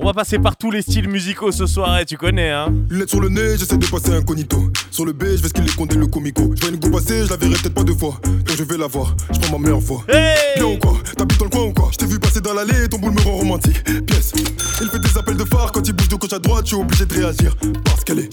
On 0.00 0.04
va 0.04 0.12
passer 0.12 0.38
par 0.38 0.56
tous 0.56 0.70
les 0.70 0.80
styles 0.80 1.08
musicaux 1.08 1.50
ce 1.50 1.66
soir, 1.66 1.98
et 1.98 2.06
tu 2.06 2.16
connais, 2.16 2.50
hein. 2.50 2.72
Lunettes 2.88 3.10
sur 3.10 3.20
le 3.20 3.28
nez, 3.28 3.58
j'essaie 3.58 3.76
de 3.76 3.86
passer 3.86 4.14
incognito. 4.14 4.70
Sur 4.92 5.04
le 5.04 5.12
B, 5.12 5.24
je 5.24 5.42
vais 5.42 5.48
ce 5.48 5.52
qu'il 5.52 5.64
est 5.64 5.74
compté 5.74 5.96
le 5.96 6.06
comico. 6.06 6.54
Je 6.56 6.66
vais 6.66 6.72
une 6.72 6.78
go 6.78 6.88
passer, 6.90 7.24
je 7.24 7.30
la 7.30 7.36
verrai 7.36 7.54
peut-être 7.54 7.74
pas 7.74 7.82
deux 7.82 7.94
fois. 7.94 8.18
Donc 8.24 8.56
je 8.56 8.62
vais 8.62 8.76
la 8.76 8.86
voir, 8.86 9.16
je 9.32 9.40
prends 9.40 9.58
ma 9.58 9.64
meilleure 9.64 9.82
fois. 9.82 10.04
Bien 10.08 10.64
ou 10.64 10.78
quoi? 10.78 10.94
T'habites 11.16 11.38
dans 11.38 11.44
le 11.46 11.50
coin 11.50 11.62
ou 11.64 11.72
quoi? 11.72 11.88
Je 11.90 11.96
t'ai 11.96 12.06
vu 12.06 12.18
passer 12.20 12.40
dans 12.40 12.54
l'allée, 12.54 12.88
ton 12.88 12.98
boule 12.98 13.12
me 13.12 13.20
rend 13.20 13.38
romantique. 13.38 13.82
Pièce. 14.06 14.32
Il 14.80 14.88
fait 14.88 15.00
des 15.00 15.18
appels 15.18 15.36
de 15.36 15.44
phare 15.44 15.72
quand 15.72 15.86
il 15.86 15.92
bouge 15.92 16.08
de 16.08 16.16
gauche 16.16 16.32
à 16.32 16.38
droite, 16.38 16.66
je 16.66 16.74
suis 16.74 16.82
obligé 16.82 17.04
de 17.04 17.14
réagir. 17.14 17.56
Parce 17.84 18.04
qu'elle 18.04 18.20
est. 18.20 18.30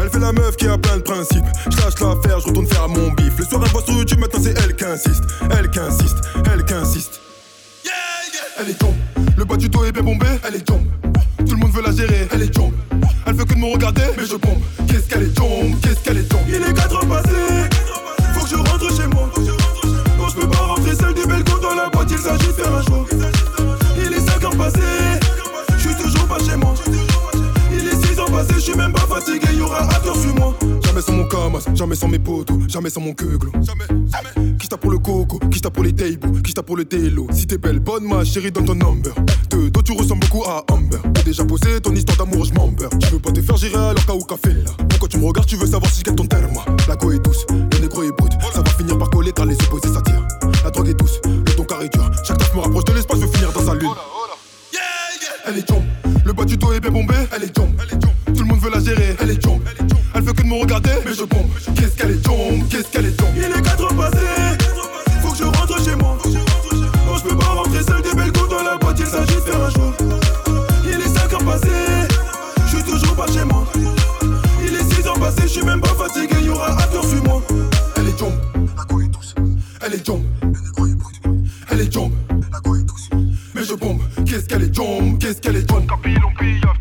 Elle 0.00 0.10
fait 0.10 0.20
la 0.20 0.32
meuf 0.32 0.56
qui 0.56 0.68
a 0.68 0.76
plein 0.76 0.98
de 0.98 1.02
principes. 1.02 1.44
Je 1.70 1.76
lâche 1.78 1.98
l'affaire, 2.00 2.40
je 2.40 2.48
retourne 2.48 2.66
faire 2.66 2.88
mon 2.88 3.10
bif. 3.12 3.32
Le 3.38 3.44
soir, 3.44 3.62
elle 3.64 3.70
voit 3.70 3.82
sur 3.82 3.94
YouTube, 3.94 4.18
maintenant 4.20 4.40
c'est 4.42 4.54
elle 4.62 4.76
qui 4.76 4.84
insiste. 4.84 5.24
Elle 5.58 5.70
qui 5.70 5.78
insiste, 5.78 6.16
elle 6.52 6.64
qui 6.64 6.74
insiste. 6.74 7.20
Elle 8.60 8.70
est 8.70 8.78
tombe. 8.78 8.94
Le 9.36 9.44
bas 9.44 9.56
du 9.56 9.68
dos 9.68 9.84
est 9.84 9.92
bien 9.92 10.02
bombé, 10.02 10.26
elle 10.46 10.56
est 10.56 10.64
tombe. 10.64 10.82
Tout 11.46 11.54
le 11.54 11.58
monde 11.58 11.70
veut 11.70 11.82
la 11.82 11.92
gérer, 11.92 12.26
elle 12.32 12.42
est 12.42 12.52
tombe. 12.52 12.72
Elle 13.24 13.34
veut 13.34 13.44
que 13.44 13.54
de 13.54 13.58
me 13.58 13.72
regarder, 13.72 14.02
mais 14.16 14.24
je 14.24 14.34
bombe. 14.34 14.58
Qu'est-ce 14.88 15.08
qu'elle 15.08 15.22
est 15.22 15.34
tombe, 15.34 15.78
qu'est-ce 15.80 16.00
qu'elle 16.02 16.18
est 16.18 16.28
tombe? 16.28 16.40
Il 16.48 16.56
est 16.56 16.74
4 16.74 16.96
heures 16.96 17.06
passées, 17.06 17.30
faut 18.34 18.44
que 18.44 18.50
je 18.50 18.56
rentre 18.56 18.96
chez 18.96 19.06
moi. 19.06 19.30
Non, 20.18 20.28
je 20.28 20.34
peux 20.40 20.48
pas 20.48 20.58
rentrer 20.58 20.94
seul 20.96 21.14
des 21.14 21.24
belles 21.24 21.44
go 21.44 21.58
dans 21.60 21.74
la 21.76 21.88
boîte, 21.88 22.08
il 22.10 22.18
s'agit 22.18 22.48
de 22.48 22.52
faire 22.52 22.74
un 22.74 22.82
choix. 22.82 23.06
Jamais 31.74 31.94
sans 31.94 32.08
mes 32.08 32.18
potos, 32.18 32.58
jamais 32.68 32.90
sans 32.90 33.00
mon 33.00 33.12
queuglo. 33.12 33.50
Jamais, 33.62 33.84
jamais. 33.88 34.56
Qui 34.58 34.68
tape 34.68 34.80
pour 34.80 34.90
le 34.90 34.98
coco, 34.98 35.38
qui 35.50 35.60
tape 35.60 35.72
pour 35.72 35.84
les 35.84 35.92
tables, 35.92 36.42
qui 36.42 36.54
tape 36.54 36.66
pour 36.66 36.76
le 36.76 36.84
télo. 36.84 37.26
Si 37.32 37.46
t'es 37.46 37.58
belle, 37.58 37.80
bonne 37.80 38.04
ma 38.04 38.24
chérie, 38.24 38.50
donne 38.50 38.66
ton 38.66 38.74
number. 38.74 39.14
De 39.50 39.68
dos, 39.68 39.82
tu 39.82 39.92
ressembles 39.92 40.20
beaucoup 40.20 40.44
à 40.44 40.64
Amber. 40.70 40.98
T'as 41.14 41.22
déjà 41.22 41.44
posé 41.44 41.80
ton 41.80 41.94
histoire 41.94 42.18
d'amour, 42.18 42.44
je 42.44 42.52
m'embeurre. 42.54 42.90
Tu 42.98 43.08
veux 43.08 43.18
pas 43.18 43.32
te 43.32 43.40
faire 43.40 43.56
gérer 43.56 43.76
alors 43.76 44.04
qu'à 44.04 44.14
ou 44.14 44.24
café 44.24 44.52
là. 44.54 44.70
Pourquoi 44.88 45.08
tu 45.08 45.18
me 45.18 45.26
regardes, 45.26 45.48
tu 45.48 45.56
veux 45.56 45.66
savoir 45.66 45.90
si 45.90 46.00
je 46.00 46.04
gagne 46.04 46.16
ton 46.16 46.26
terme. 46.26 46.58
La 46.86 46.96
go 46.96 47.12
est 47.12 47.18
douce, 47.18 47.46
le 47.50 47.78
négro 47.78 48.02
est 48.02 48.12
brut. 48.12 48.32
Ça 48.52 48.62
va 48.62 48.70
finir 48.70 48.98
par 48.98 49.10
coller 49.10 49.32
car 49.32 49.46
les 49.46 49.54
opposés 49.54 49.92
s'attirent. 49.92 50.26
La 50.64 50.70
drogue 50.70 50.88
est 50.88 50.94
douce, 50.94 51.20
le 51.24 51.54
ton 51.54 51.64
carré 51.64 51.88
dur. 51.88 52.10
Chaque 52.26 52.38
taf 52.38 52.54
me 52.54 52.60
rapproche 52.60 52.84
de 52.84 52.92
l'espace, 52.92 53.20
je 53.20 53.26
veux 53.26 53.32
finir 53.32 53.52
dans 53.52 53.64
sa 53.64 53.74
lune. 53.74 53.90
Elle 55.46 55.56
est 55.56 55.62
tombe, 55.62 55.84
le 56.26 56.32
bas 56.34 56.44
du 56.44 56.58
dos 56.58 56.72
est 56.74 56.80
bien 56.80 56.90
bombé, 56.90 57.14
elle 57.34 57.44
est 57.44 57.48
tombe. 57.48 57.74
Tout 58.26 58.42
le 58.42 58.44
monde 58.44 58.60
veut 58.60 58.70
la 58.70 58.80
gérer, 58.80 59.16
elle 59.18 59.30
est 59.30 59.38
tombe. 59.38 59.47
De 60.48 60.54
me 60.54 60.60
regarder, 60.60 60.92
mais 61.04 61.12
je 61.12 61.24
bombe. 61.24 61.50
Qu'est-ce 61.76 61.94
qu'elle 61.94 62.12
est 62.12 62.22
tombe, 62.22 62.66
qu'est-ce 62.70 62.88
qu'elle 62.90 63.04
est 63.04 63.16
tombe. 63.18 63.28
Il 63.36 63.42
est 63.42 63.62
4 63.62 63.82
heures 63.82 63.94
passées, 63.94 64.16
faut 65.20 65.32
que 65.32 65.36
je 65.36 65.44
rentre 65.44 65.84
chez 65.84 65.94
moi. 65.94 66.16
Non, 66.24 67.16
je 67.18 67.22
peux 67.22 67.36
pas 67.36 67.44
rentrer 67.44 67.82
seul 67.82 68.00
des 68.00 68.14
belles 68.14 68.32
go 68.32 68.46
dans 68.46 68.62
la 68.62 68.78
boîte, 68.78 68.98
il 68.98 69.06
s'agit 69.06 69.34
de 69.34 69.40
faire 69.40 69.62
un 69.62 69.70
choix. 69.70 69.92
Il 70.84 70.92
est 70.92 71.18
5 71.18 71.32
heures 71.34 71.44
passées, 71.44 71.68
je 72.64 72.76
suis 72.76 72.82
toujours 72.82 73.14
pas 73.14 73.26
chez 73.26 73.44
moi. 73.44 73.66
Il 74.62 74.74
est 74.74 74.94
6 74.94 75.06
heures 75.06 75.20
passées, 75.20 75.42
je 75.42 75.48
suis 75.48 75.64
même 75.64 75.82
pas 75.82 75.88
fatigué, 75.88 76.36
y'aura 76.42 76.72
un 76.72 76.86
tour 76.86 77.04
sur 77.04 77.22
moi. 77.24 77.42
Elle 77.96 78.08
est 78.08 78.16
tombe, 78.16 78.32
la 78.74 78.84
go 78.84 79.00
est 79.02 79.08
douce. 79.08 79.34
Elle 79.84 79.94
est 79.94 79.98
tombe. 79.98 80.22
Elle 81.70 81.80
est 81.82 81.92
tombe, 81.92 82.12
la 82.50 82.60
go 82.60 82.74
est 82.74 82.84
douce. 82.84 83.10
Mais 83.54 83.64
je 83.64 83.74
bombe, 83.74 84.00
qu'est-ce 84.24 84.46
qu'elle 84.46 84.62
est 84.62 84.74
tombe, 84.74 85.18
qu'est-ce 85.18 85.42
qu'elle 85.42 85.56
est 85.56 85.66
tombe. 85.66 85.86
Capilon, 85.86 86.30
pillaf, 86.38 86.78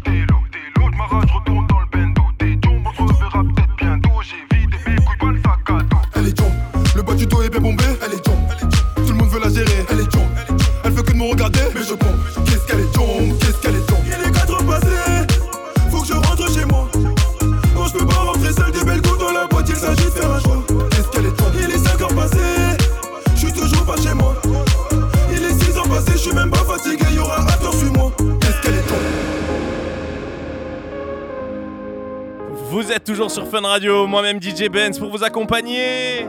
sur 33.17 33.47
Fun 33.47 33.61
Radio, 33.61 34.05
moi-même 34.05 34.39
DJ 34.39 34.69
Benz 34.69 34.99
pour 34.99 35.09
vous 35.09 35.23
accompagner. 35.23 36.27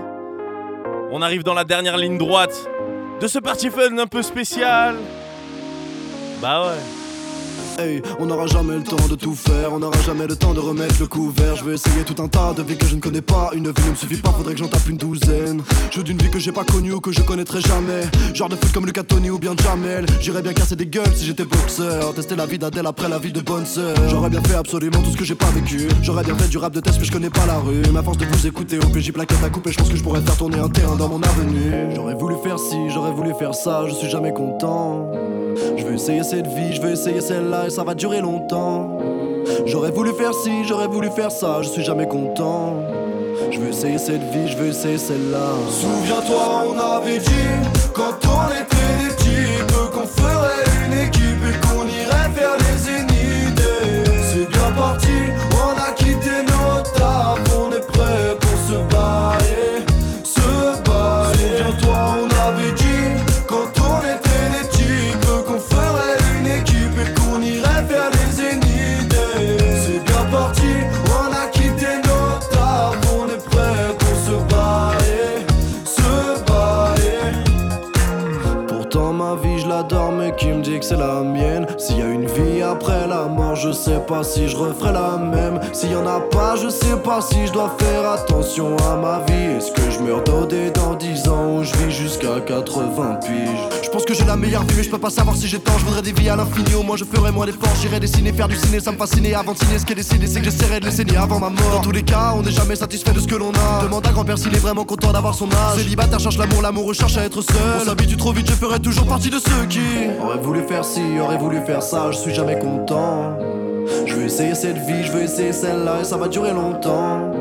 On 1.11 1.21
arrive 1.21 1.43
dans 1.43 1.53
la 1.53 1.65
dernière 1.65 1.99
ligne 1.99 2.17
droite 2.17 2.67
de 3.21 3.27
ce 3.27 3.39
party 3.39 3.69
fun 3.69 3.99
un 3.99 4.07
peu 4.07 4.23
spécial. 4.23 4.97
Bah 6.41 6.63
ouais. 6.63 6.98
On 8.19 8.27
n'aura 8.27 8.47
jamais 8.47 8.75
le 8.75 8.83
temps 8.83 9.07
de 9.09 9.15
tout 9.15 9.35
faire, 9.35 9.73
on 9.73 9.79
n'aura 9.79 10.01
jamais 10.01 10.27
le 10.27 10.35
temps 10.35 10.53
de 10.53 10.59
remettre 10.59 10.97
le 10.99 11.07
couvert. 11.07 11.55
Je 11.55 11.65
veux 11.65 11.75
essayer 11.75 12.03
tout 12.03 12.21
un 12.21 12.27
tas 12.27 12.53
de 12.53 12.63
vies 12.63 12.77
que 12.77 12.87
je 12.87 12.97
ne 12.97 13.01
connais 13.01 13.21
pas. 13.21 13.51
Une 13.55 13.69
vie 13.69 13.85
ne 13.85 13.91
me 13.91 13.95
suffit 13.95 14.17
pas, 14.17 14.31
faudrait 14.31 14.55
que 14.55 14.59
j'en 14.59 14.67
tape 14.67 14.89
une 14.89 14.97
douzaine. 14.97 15.63
Je 15.93 15.99
veux 15.99 16.03
d'une 16.03 16.19
vie 16.19 16.29
que 16.29 16.41
j'ai 16.41 16.51
pas 16.51 16.65
connue 16.65 16.93
ou 16.93 17.01
que 17.01 17.13
je 17.13 17.21
connaîtrai 17.23 17.61
jamais. 17.61 18.03
Genre 18.35 18.49
de 18.49 18.57
foot 18.57 18.73
comme 18.73 18.85
Lucas 18.85 19.05
Tony 19.05 19.31
ou 19.31 19.39
bien 19.39 19.55
Jamel. 19.63 20.07
J'irais 20.21 20.43
bien 20.43 20.55
casser 20.55 20.75
des 20.75 20.87
gueules 20.87 21.15
si 21.15 21.25
j'étais 21.25 21.45
boxeur. 21.45 22.15
Tester 22.15 22.35
la 22.35 22.47
vie 22.47 22.59
d'Adèle 22.59 22.87
après 22.87 23.09
la 23.09 23.19
vie 23.19 23.33
de 23.33 23.41
bonne 23.41 23.67
sœur. 23.67 23.95
J'aurais 24.09 24.31
bien 24.31 24.43
fait 24.43 24.57
absolument 24.57 25.01
tout 25.01 25.11
ce 25.13 25.17
que 25.17 25.25
j'ai 25.25 25.37
pas 25.37 25.51
vécu. 25.55 25.87
J'aurais 26.03 26.25
bien 26.25 26.37
fait 26.37 26.49
du 26.49 26.59
rap 26.59 26.73
de 26.73 26.81
test, 26.81 26.99
mais 26.99 27.05
je 27.05 27.13
connais 27.13 27.31
pas 27.31 27.47
la 27.47 27.59
rue. 27.59 27.83
Ma 27.93 28.03
force 28.03 28.19
de 28.19 28.25
vous 28.25 28.47
écouter, 28.47 28.79
au 28.79 28.89
PJ 28.89 29.13
plaquette 29.13 29.45
à 29.45 29.51
couper, 29.51 29.71
je 29.71 29.79
pense 29.79 29.89
que 29.89 29.97
je 29.97 30.03
pourrais 30.03 30.21
faire 30.23 30.37
tourner 30.37 30.59
un 30.59 30.69
terrain 30.69 30.97
dans 30.97 31.09
mon 31.09 31.23
avenue. 31.23 31.95
J'aurais 31.95 32.15
voulu 32.15 32.35
faire 32.43 32.59
ci, 32.59 32.77
j'aurais 32.89 33.13
voulu 33.13 33.33
faire 33.39 33.55
ça, 33.55 33.85
je 33.89 33.95
suis 33.95 34.11
jamais 34.11 34.33
content. 34.33 35.13
Je 35.77 35.85
veux 35.85 35.95
essayer 35.95 36.23
cette 36.23 36.47
vie, 36.47 36.75
je 36.75 36.81
veux 36.81 36.91
essayer 36.93 37.21
celle-là 37.21 37.68
ça 37.71 37.85
va 37.85 37.95
durer 37.95 38.21
longtemps. 38.21 38.99
J'aurais 39.67 39.91
voulu 39.91 40.13
faire 40.13 40.35
ci, 40.35 40.65
j'aurais 40.65 40.87
voulu 40.87 41.11
faire 41.11 41.31
ça, 41.31 41.63
je 41.63 41.69
suis 41.69 41.83
jamais 41.83 42.07
content. 42.07 42.75
Je 43.51 43.59
veux 43.59 43.69
essayer 43.69 43.99
cette 43.99 44.23
vie, 44.33 44.49
je 44.49 44.57
veux 44.57 44.69
essayer 44.69 44.99
celle-là. 44.99 45.53
Souviens-toi, 45.71 46.65
on 46.69 46.79
avait 46.79 47.19
dit 47.19 47.49
quand 47.93 48.19
on 48.25 48.49
était 48.53 49.09
des 49.09 49.17
types 49.17 49.73
qu'on 49.93 50.07
ferait 50.07 50.65
une 50.87 50.99
équipe 51.07 51.68
je 83.59 83.73
sais 83.73 84.01
pas 84.07 84.23
si 84.23 84.49
je 84.49 84.57
referai 84.57 84.93
la 84.93 85.17
même. 85.17 85.61
S'il 85.73 85.93
y 85.93 85.97
en 85.97 86.07
a 86.07 86.21
pas 86.21 86.57
je 86.57 86.69
sais 86.69 86.97
pas 87.03 87.21
si 87.21 87.47
je 87.47 87.53
dois 87.53 87.75
faire 87.79 88.11
attention 88.11 88.77
à 88.79 88.97
ma 88.97 89.21
vie. 89.27 89.57
Est-ce 89.57 89.73
que 89.73 89.91
je 89.91 89.99
meurs 90.01 90.23
dodé 90.25 90.71
dans 90.71 90.95
10 90.95 91.29
ans 91.29 91.59
ou 91.59 91.65
je 91.65 91.75
vis 91.77 91.91
jusqu'à 91.91 92.41
80 92.47 93.21
piges 93.25 93.83
Je 93.83 93.89
pense 93.91 94.05
que 94.05 94.15
j'ai 94.15 94.25
la 94.25 94.37
meilleure 94.37 94.63
vie 94.65 94.75
mais 94.77 94.83
je 94.83 94.91
peux 94.91 94.99
pas 94.99 95.11
savoir 95.11 95.37
si 95.37 95.49
j'ai 95.49 95.59
tort. 95.59 95.79
Je 95.79 95.85
voudrais 95.85 96.03
des 96.03 96.13
vies 96.13 96.29
à 96.29 96.37
l'infini 96.37 96.75
au 96.75 96.83
moins 96.83 96.97
je 96.97 97.05
ferai 97.05 97.33
moins 97.33 97.47
d'efforts. 97.47 97.75
J'irai 97.81 98.01
dessiner, 98.01 98.33
faire 98.33 98.49
du 98.49 98.57
ciné 98.57 98.81
ça 98.81 98.93
me 98.93 98.97
fascinait. 98.97 99.35
Avant 99.35 99.53
de 99.53 99.59
signer 99.59 99.79
Ce 99.79 99.87
qui 99.87 99.93
est 99.93 99.97
décidé 99.97 100.27
c'est 100.27 100.41
que 100.41 100.45
j'essaierai 100.45 100.81
de 100.81 100.87
les 100.87 100.93
saigner 100.93 101.17
avant 101.17 101.39
ma 101.39 101.51
mort. 101.51 101.71
Dans 101.73 101.81
tous 101.81 101.93
les 101.93 102.03
cas 102.03 102.35
on 102.37 102.43
n'est 102.43 102.53
jamais 102.53 102.77
satisfait 102.77 103.13
de 103.13 103.21
ce 103.21 103.27
que 103.27 103.37
l'on 103.37 103.51
a. 103.51 103.83
Demande 103.83 104.07
à 104.07 104.11
grand-père 104.11 104.39
s'il 104.39 104.55
est 104.55 104.59
vraiment 104.59 104.85
content 104.85 105.13
d'avoir 105.13 105.35
son 105.35 105.47
âge. 105.47 105.79
Célibataire 105.79 106.21
cherche 106.21 106.39
l'amour, 106.39 106.63
l'amour 106.63 106.87
recherche 106.87 107.17
à 107.17 107.25
être 107.25 107.43
seul. 107.43 107.57
On 107.81 107.85
s'habitue 107.85 108.17
trop 108.17 108.33
vite 108.33 108.49
je 108.49 108.55
ferai 108.55 108.81
toujours 108.81 109.07
partie 109.07 109.31
de 109.31 109.39
ceux 109.39 109.67
qui 109.69 109.81
Aurait 110.23 110.39
voulu 110.39 110.63
faire 110.67 110.85
ci, 110.85 111.01
aurait 111.21 111.39
voulu 111.39 111.61
faire 111.67 111.83
ça, 111.83 112.11
je 112.11 112.19
suis 112.19 112.35
jamais 112.35 112.59
content 112.59 113.37
Je 114.07 114.15
veux 114.15 114.25
essayer 114.25 114.55
cette 114.55 114.79
vie, 114.79 115.05
je 115.05 115.13
veux 115.13 115.23
essayer 115.23 115.53
celle-là 115.53 116.01
et 116.01 116.05
ça 116.05 116.17
va 116.17 116.29
durer 116.29 116.53
longtemps. 116.53 117.33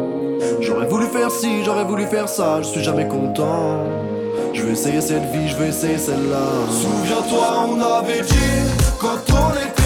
J'aurais 0.62 0.88
voulu 0.88 1.06
faire 1.06 1.32
ci, 1.32 1.64
j'aurais 1.64 1.86
voulu 1.86 2.06
faire 2.06 2.30
ça, 2.30 2.60
je 2.62 2.68
suis 2.68 2.84
jamais 2.84 3.08
content. 3.08 3.84
Je 4.54 4.62
veux 4.64 4.72
essayer 4.72 5.02
cette 5.02 5.32
vie, 5.32 5.48
je 5.48 5.56
veux 5.56 5.68
essayer 5.68 5.98
celle-là. 5.98 6.46
Souviens-toi, 6.70 7.68
on 7.70 7.82
avait 7.82 8.22
dit 8.22 8.36
quand 9.00 9.20
on 9.30 9.52
était 9.54 9.77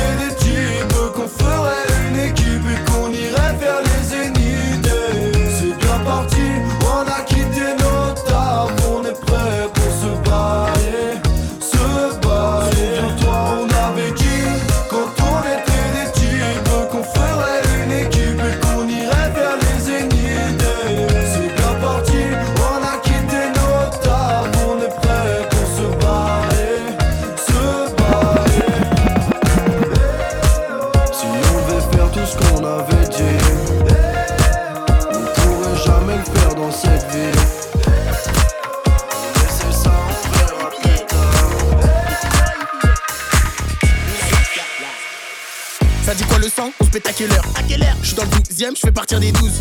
je 48.82 48.88
fais 48.88 48.92
partir 48.92 49.20
des 49.20 49.32
12. 49.32 49.52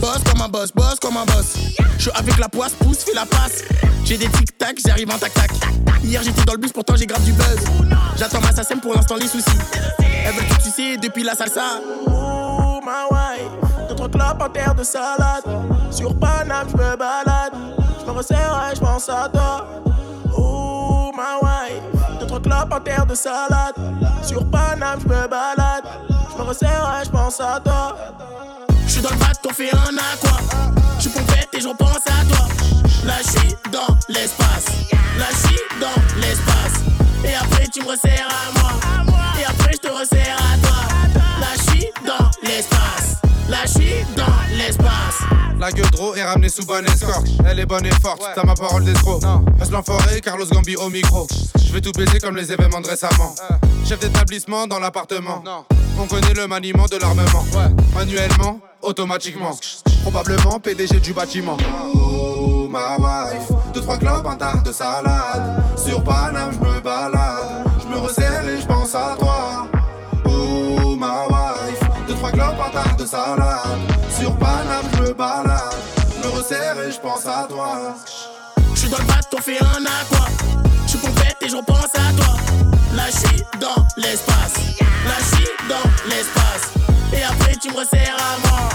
Boss 0.00 0.18
comme 0.30 0.42
un 0.42 0.48
boss, 0.48 0.70
boss 0.72 1.00
comme 1.00 1.16
un 1.16 1.24
boss. 1.24 1.54
Je 1.96 2.02
suis 2.02 2.10
avec 2.14 2.38
la 2.38 2.48
poisse, 2.48 2.72
pousse, 2.74 2.98
fais 2.98 3.14
la 3.14 3.26
passe. 3.26 3.64
J'ai 4.04 4.16
des 4.16 4.28
tic-tac, 4.28 4.78
j'arrive 4.84 5.10
en 5.10 5.18
tac-tac. 5.18 5.50
Hier 6.04 6.22
j'étais 6.22 6.44
dans 6.44 6.52
le 6.52 6.58
bus, 6.58 6.72
pourtant 6.72 6.94
j'ai 6.94 7.06
grave 7.06 7.24
du 7.24 7.32
buzz. 7.32 7.58
J'attends 8.16 8.40
ma 8.40 8.52
SACEM 8.52 8.80
pour 8.80 8.94
l'instant 8.94 9.16
les 9.16 9.26
soucis. 9.26 9.50
Elle 9.98 10.34
veut 10.34 10.54
tout 10.54 10.60
sucer 10.62 10.96
depuis 10.98 11.24
la 11.24 11.34
salsa. 11.34 11.80
Oh 12.06 12.80
ma 12.84 13.06
wife, 13.10 13.88
deux 13.88 13.96
trois 13.96 14.08
clopes 14.08 14.40
en 14.40 14.48
terre 14.50 14.74
de 14.74 14.84
salade. 14.84 15.44
Sur 15.90 16.16
Paname, 16.16 16.68
je 16.70 16.76
me 16.76 16.96
balade. 16.96 17.52
Je 18.00 18.06
me 18.06 18.10
resserre 18.12 18.70
et 18.70 18.76
je 18.76 18.80
pense 18.80 19.08
à 19.08 19.28
toi. 19.32 19.66
Oh 20.36 21.10
ma 21.16 21.38
wife, 21.42 22.20
deux 22.20 22.26
trois 22.26 22.40
clopes 22.40 22.72
en 22.72 22.80
terre 22.80 23.06
de 23.06 23.16
salade. 23.16 23.74
Sur 24.22 24.48
Paname, 24.48 25.00
je 25.00 25.08
me 25.08 25.28
balade. 25.28 25.84
Je 26.32 26.38
me 26.38 26.48
resserre 26.48 27.00
et 27.00 27.04
je 27.04 27.10
pense 27.10 27.40
à 27.40 27.60
toi. 27.64 27.96
Je 28.90 28.94
suis 28.94 29.02
dans 29.02 29.10
le 29.10 29.18
bateau, 29.18 29.50
on 29.50 29.54
fait 29.54 29.72
un 29.72 29.96
aqua. 29.98 30.36
Je 30.96 31.02
suis 31.02 31.10
pompette 31.10 31.48
et 31.52 31.60
je 31.60 31.68
repense 31.68 32.02
à 32.06 32.24
toi. 32.24 32.48
Là, 33.04 33.18
je 33.22 33.70
dans 33.70 33.96
l'espace. 34.08 34.64
Là, 35.16 35.26
je 35.30 35.80
dans 35.80 36.20
l'espace. 36.20 36.82
Et 37.24 37.32
après, 37.36 37.68
tu 37.68 37.82
me 37.82 37.90
resserres 37.90 38.26
à 38.26 38.52
moi. 38.58 39.12
Et 39.40 39.44
après, 39.44 39.74
je 39.74 39.88
te 39.88 39.92
resserre 39.92 40.36
à 40.38 40.58
toi. 40.58 40.74
Là, 41.38 41.46
je 41.68 42.04
dans 42.04 42.30
l'espace. 42.42 43.18
Là, 43.48 43.58
je 43.64 44.16
dans 44.16 44.56
l'espace. 44.58 45.49
La 45.60 45.70
gueule 45.70 45.90
d'eau 45.90 46.14
est 46.14 46.24
ramenée 46.24 46.48
sous 46.48 46.64
bonne 46.64 46.86
escorte. 46.86 47.26
Elle 47.46 47.60
est 47.60 47.66
bonne 47.66 47.84
et 47.84 47.90
forte, 48.00 48.22
t'as 48.34 48.44
ma 48.44 48.54
parole 48.54 48.82
d'escroc. 48.82 49.22
Reste 49.58 49.70
l'enfoiré, 49.72 50.22
Carlos 50.22 50.46
Gambi 50.50 50.74
au 50.76 50.88
micro. 50.88 51.26
Je 51.62 51.70
vais 51.70 51.82
tout 51.82 51.92
baiser 51.92 52.18
comme 52.18 52.34
les 52.34 52.50
événements 52.50 52.80
de 52.80 52.88
récemment. 52.88 53.34
Chef 53.86 53.98
d'établissement 54.00 54.66
dans 54.66 54.78
l'appartement. 54.78 55.44
On 55.98 56.06
connaît 56.06 56.32
le 56.32 56.46
maniement 56.46 56.86
de 56.86 56.96
l'armement. 56.96 57.44
Manuellement, 57.94 58.58
automatiquement. 58.80 59.54
Probablement 60.00 60.58
PDG 60.60 60.98
du 60.98 61.12
bâtiment. 61.12 61.58
Oh 61.94 62.66
ma 62.66 62.96
wife, 62.96 63.52
deux 63.74 63.82
trois 63.82 63.98
clopes, 63.98 64.26
un 64.26 64.36
tas 64.36 64.62
de 64.64 64.72
salade. 64.72 65.62
Sur 65.76 66.02
Paname, 66.02 66.52
je 66.54 66.66
me 66.66 66.80
balade. 66.80 67.66
Je 67.82 67.86
me 67.86 67.98
resserre 67.98 68.48
et 68.48 68.58
je 68.58 68.66
pense 68.66 68.94
à 68.94 69.14
toi. 69.18 69.66
Oh 70.24 70.96
ma 70.96 71.26
wife, 71.26 71.80
deux 72.08 72.14
trois 72.14 72.30
clopes, 72.30 72.56
un 72.66 72.70
tas 72.70 72.94
de 72.94 73.06
salade. 73.06 73.78
Sur 74.18 74.34
Paname, 74.36 74.86
je 74.94 74.99
me 75.10 75.14
balade. 75.14 75.74
Je 76.14 76.28
me 76.28 76.34
resserre 76.34 76.80
et 76.80 76.92
je 76.92 77.00
pense 77.00 77.26
à 77.26 77.46
toi. 77.48 77.94
Je 78.74 78.80
suis 78.80 78.88
dans 78.88 78.98
le 78.98 79.04
bateau, 79.04 79.38
on 79.38 79.42
fait 79.42 79.60
un 79.62 79.84
aqua. 79.84 80.26
Je 80.84 80.90
suis 80.90 80.98
pompette 80.98 81.36
et 81.40 81.48
je 81.48 81.56
repense 81.56 81.94
à 81.94 82.12
toi. 82.12 82.36
Là, 82.94 83.04
je 83.06 83.28
suis 83.28 83.42
dans 83.58 83.86
l'espace. 83.96 84.54
Là, 85.06 85.16
je 85.18 85.36
suis 85.36 85.48
dans 85.68 86.08
l'espace. 86.08 86.72
Et 87.12 87.22
après, 87.22 87.56
tu 87.56 87.70
me 87.70 87.78
resserres 87.78 88.16
à 88.18 88.48
moi. 88.48 88.68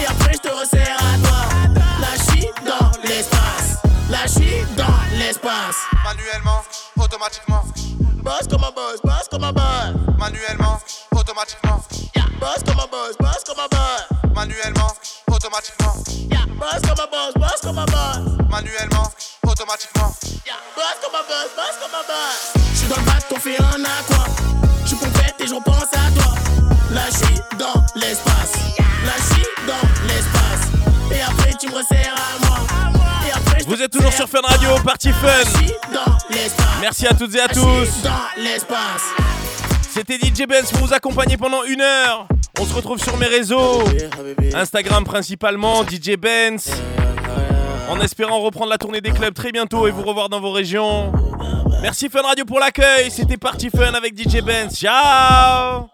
Et 0.00 0.06
après, 0.06 0.34
je 0.34 0.38
te 0.38 0.54
resserre 0.54 0.96
à 0.98 1.18
toi. 1.18 1.80
Là, 2.00 2.08
je 2.16 2.22
suis 2.30 2.50
dans 2.64 2.90
l'espace. 3.08 3.78
Là, 4.10 4.18
je 4.24 4.32
suis 4.32 4.64
dans 4.76 5.18
l'espace. 5.18 5.76
Manuellement, 6.04 6.62
automatiquement. 6.96 7.64
Boss 8.22 8.46
comme 8.48 8.62
un 8.62 8.70
boss, 8.70 9.00
boss 9.02 9.28
comme 9.30 9.44
un 9.44 9.52
boss. 9.52 9.94
Manuellement, 10.18 10.80
automatiquement. 11.12 11.80
Boss 12.38 12.62
comme 12.66 12.80
un 12.80 12.88
boss, 12.90 13.16
boss 13.18 13.42
comme 13.44 13.58
un 13.58 13.68
boss. 13.68 14.34
Manuellement, 14.34 14.91
automatiquement. 15.52 15.94
Boss 16.58 16.80
comme 16.80 17.00
un 17.00 17.10
boss, 17.10 17.34
boss 17.36 17.60
comme 17.62 17.78
un 17.78 17.84
boss. 17.86 18.18
Manuellement, 18.50 19.10
automatiquement. 19.46 20.14
Boss 20.76 20.96
comme 21.02 21.14
un 21.14 21.24
boss, 21.28 21.50
boss 21.56 21.76
comme 21.80 21.94
un 21.94 22.06
boss. 22.06 22.64
Je 22.72 22.78
suis 22.78 22.88
dans 22.88 22.96
le 22.96 23.02
bateau, 23.02 23.34
on 23.36 23.40
fait 23.40 23.60
un 23.60 23.84
aqua. 23.84 24.24
Je 24.82 24.88
suis 24.88 24.96
pompette 24.96 25.34
et 25.40 25.46
je 25.46 25.54
repense 25.54 25.84
à 25.92 26.10
toi. 26.20 26.34
Là, 26.92 27.02
je 27.10 27.16
suis 27.16 27.40
dans 27.58 27.84
l'espace. 27.96 28.52
Là, 29.04 29.12
je 29.18 29.34
suis 29.34 29.46
dans 29.66 30.06
l'espace. 30.06 31.12
Et 31.14 31.20
après, 31.20 31.54
tu 31.60 31.68
me 31.68 31.74
resserres 31.76 32.14
à 32.16 32.46
moi. 32.46 32.58
Et 33.26 33.32
après, 33.32 33.64
Vous 33.66 33.82
êtes 33.82 33.90
toujours 33.92 34.12
sur 34.12 34.28
Fun 34.28 34.40
Radio, 34.42 34.70
party 34.84 35.10
fun. 35.12 35.28
dans 35.92 36.18
l'espace. 36.30 36.66
Merci 36.80 37.06
à 37.06 37.14
toutes 37.14 37.34
et 37.34 37.40
à 37.40 37.48
tous. 37.48 38.02
dans 38.02 38.42
l'espace. 38.42 39.02
C'était 39.92 40.16
DJ 40.18 40.46
Benz 40.48 40.70
pour 40.70 40.86
vous 40.86 40.94
accompagner 40.94 41.36
pendant 41.36 41.62
une 41.64 41.82
heure. 41.82 42.26
On 42.58 42.64
se 42.64 42.74
retrouve 42.74 43.02
sur 43.02 43.16
mes 43.16 43.26
réseaux. 43.26 43.82
Instagram 44.54 45.04
principalement, 45.04 45.84
DJ 45.84 46.16
Benz. 46.16 46.70
En 47.88 48.00
espérant 48.00 48.40
reprendre 48.40 48.70
la 48.70 48.78
tournée 48.78 49.00
des 49.00 49.10
clubs 49.10 49.34
très 49.34 49.52
bientôt 49.52 49.86
et 49.86 49.90
vous 49.90 50.02
revoir 50.02 50.28
dans 50.28 50.40
vos 50.40 50.52
régions. 50.52 51.12
Merci 51.82 52.08
Fun 52.08 52.22
Radio 52.22 52.44
pour 52.44 52.60
l'accueil. 52.60 53.10
C'était 53.10 53.36
Party 53.36 53.70
Fun 53.70 53.94
avec 53.94 54.16
DJ 54.16 54.42
Benz. 54.42 54.76
Ciao 54.78 55.88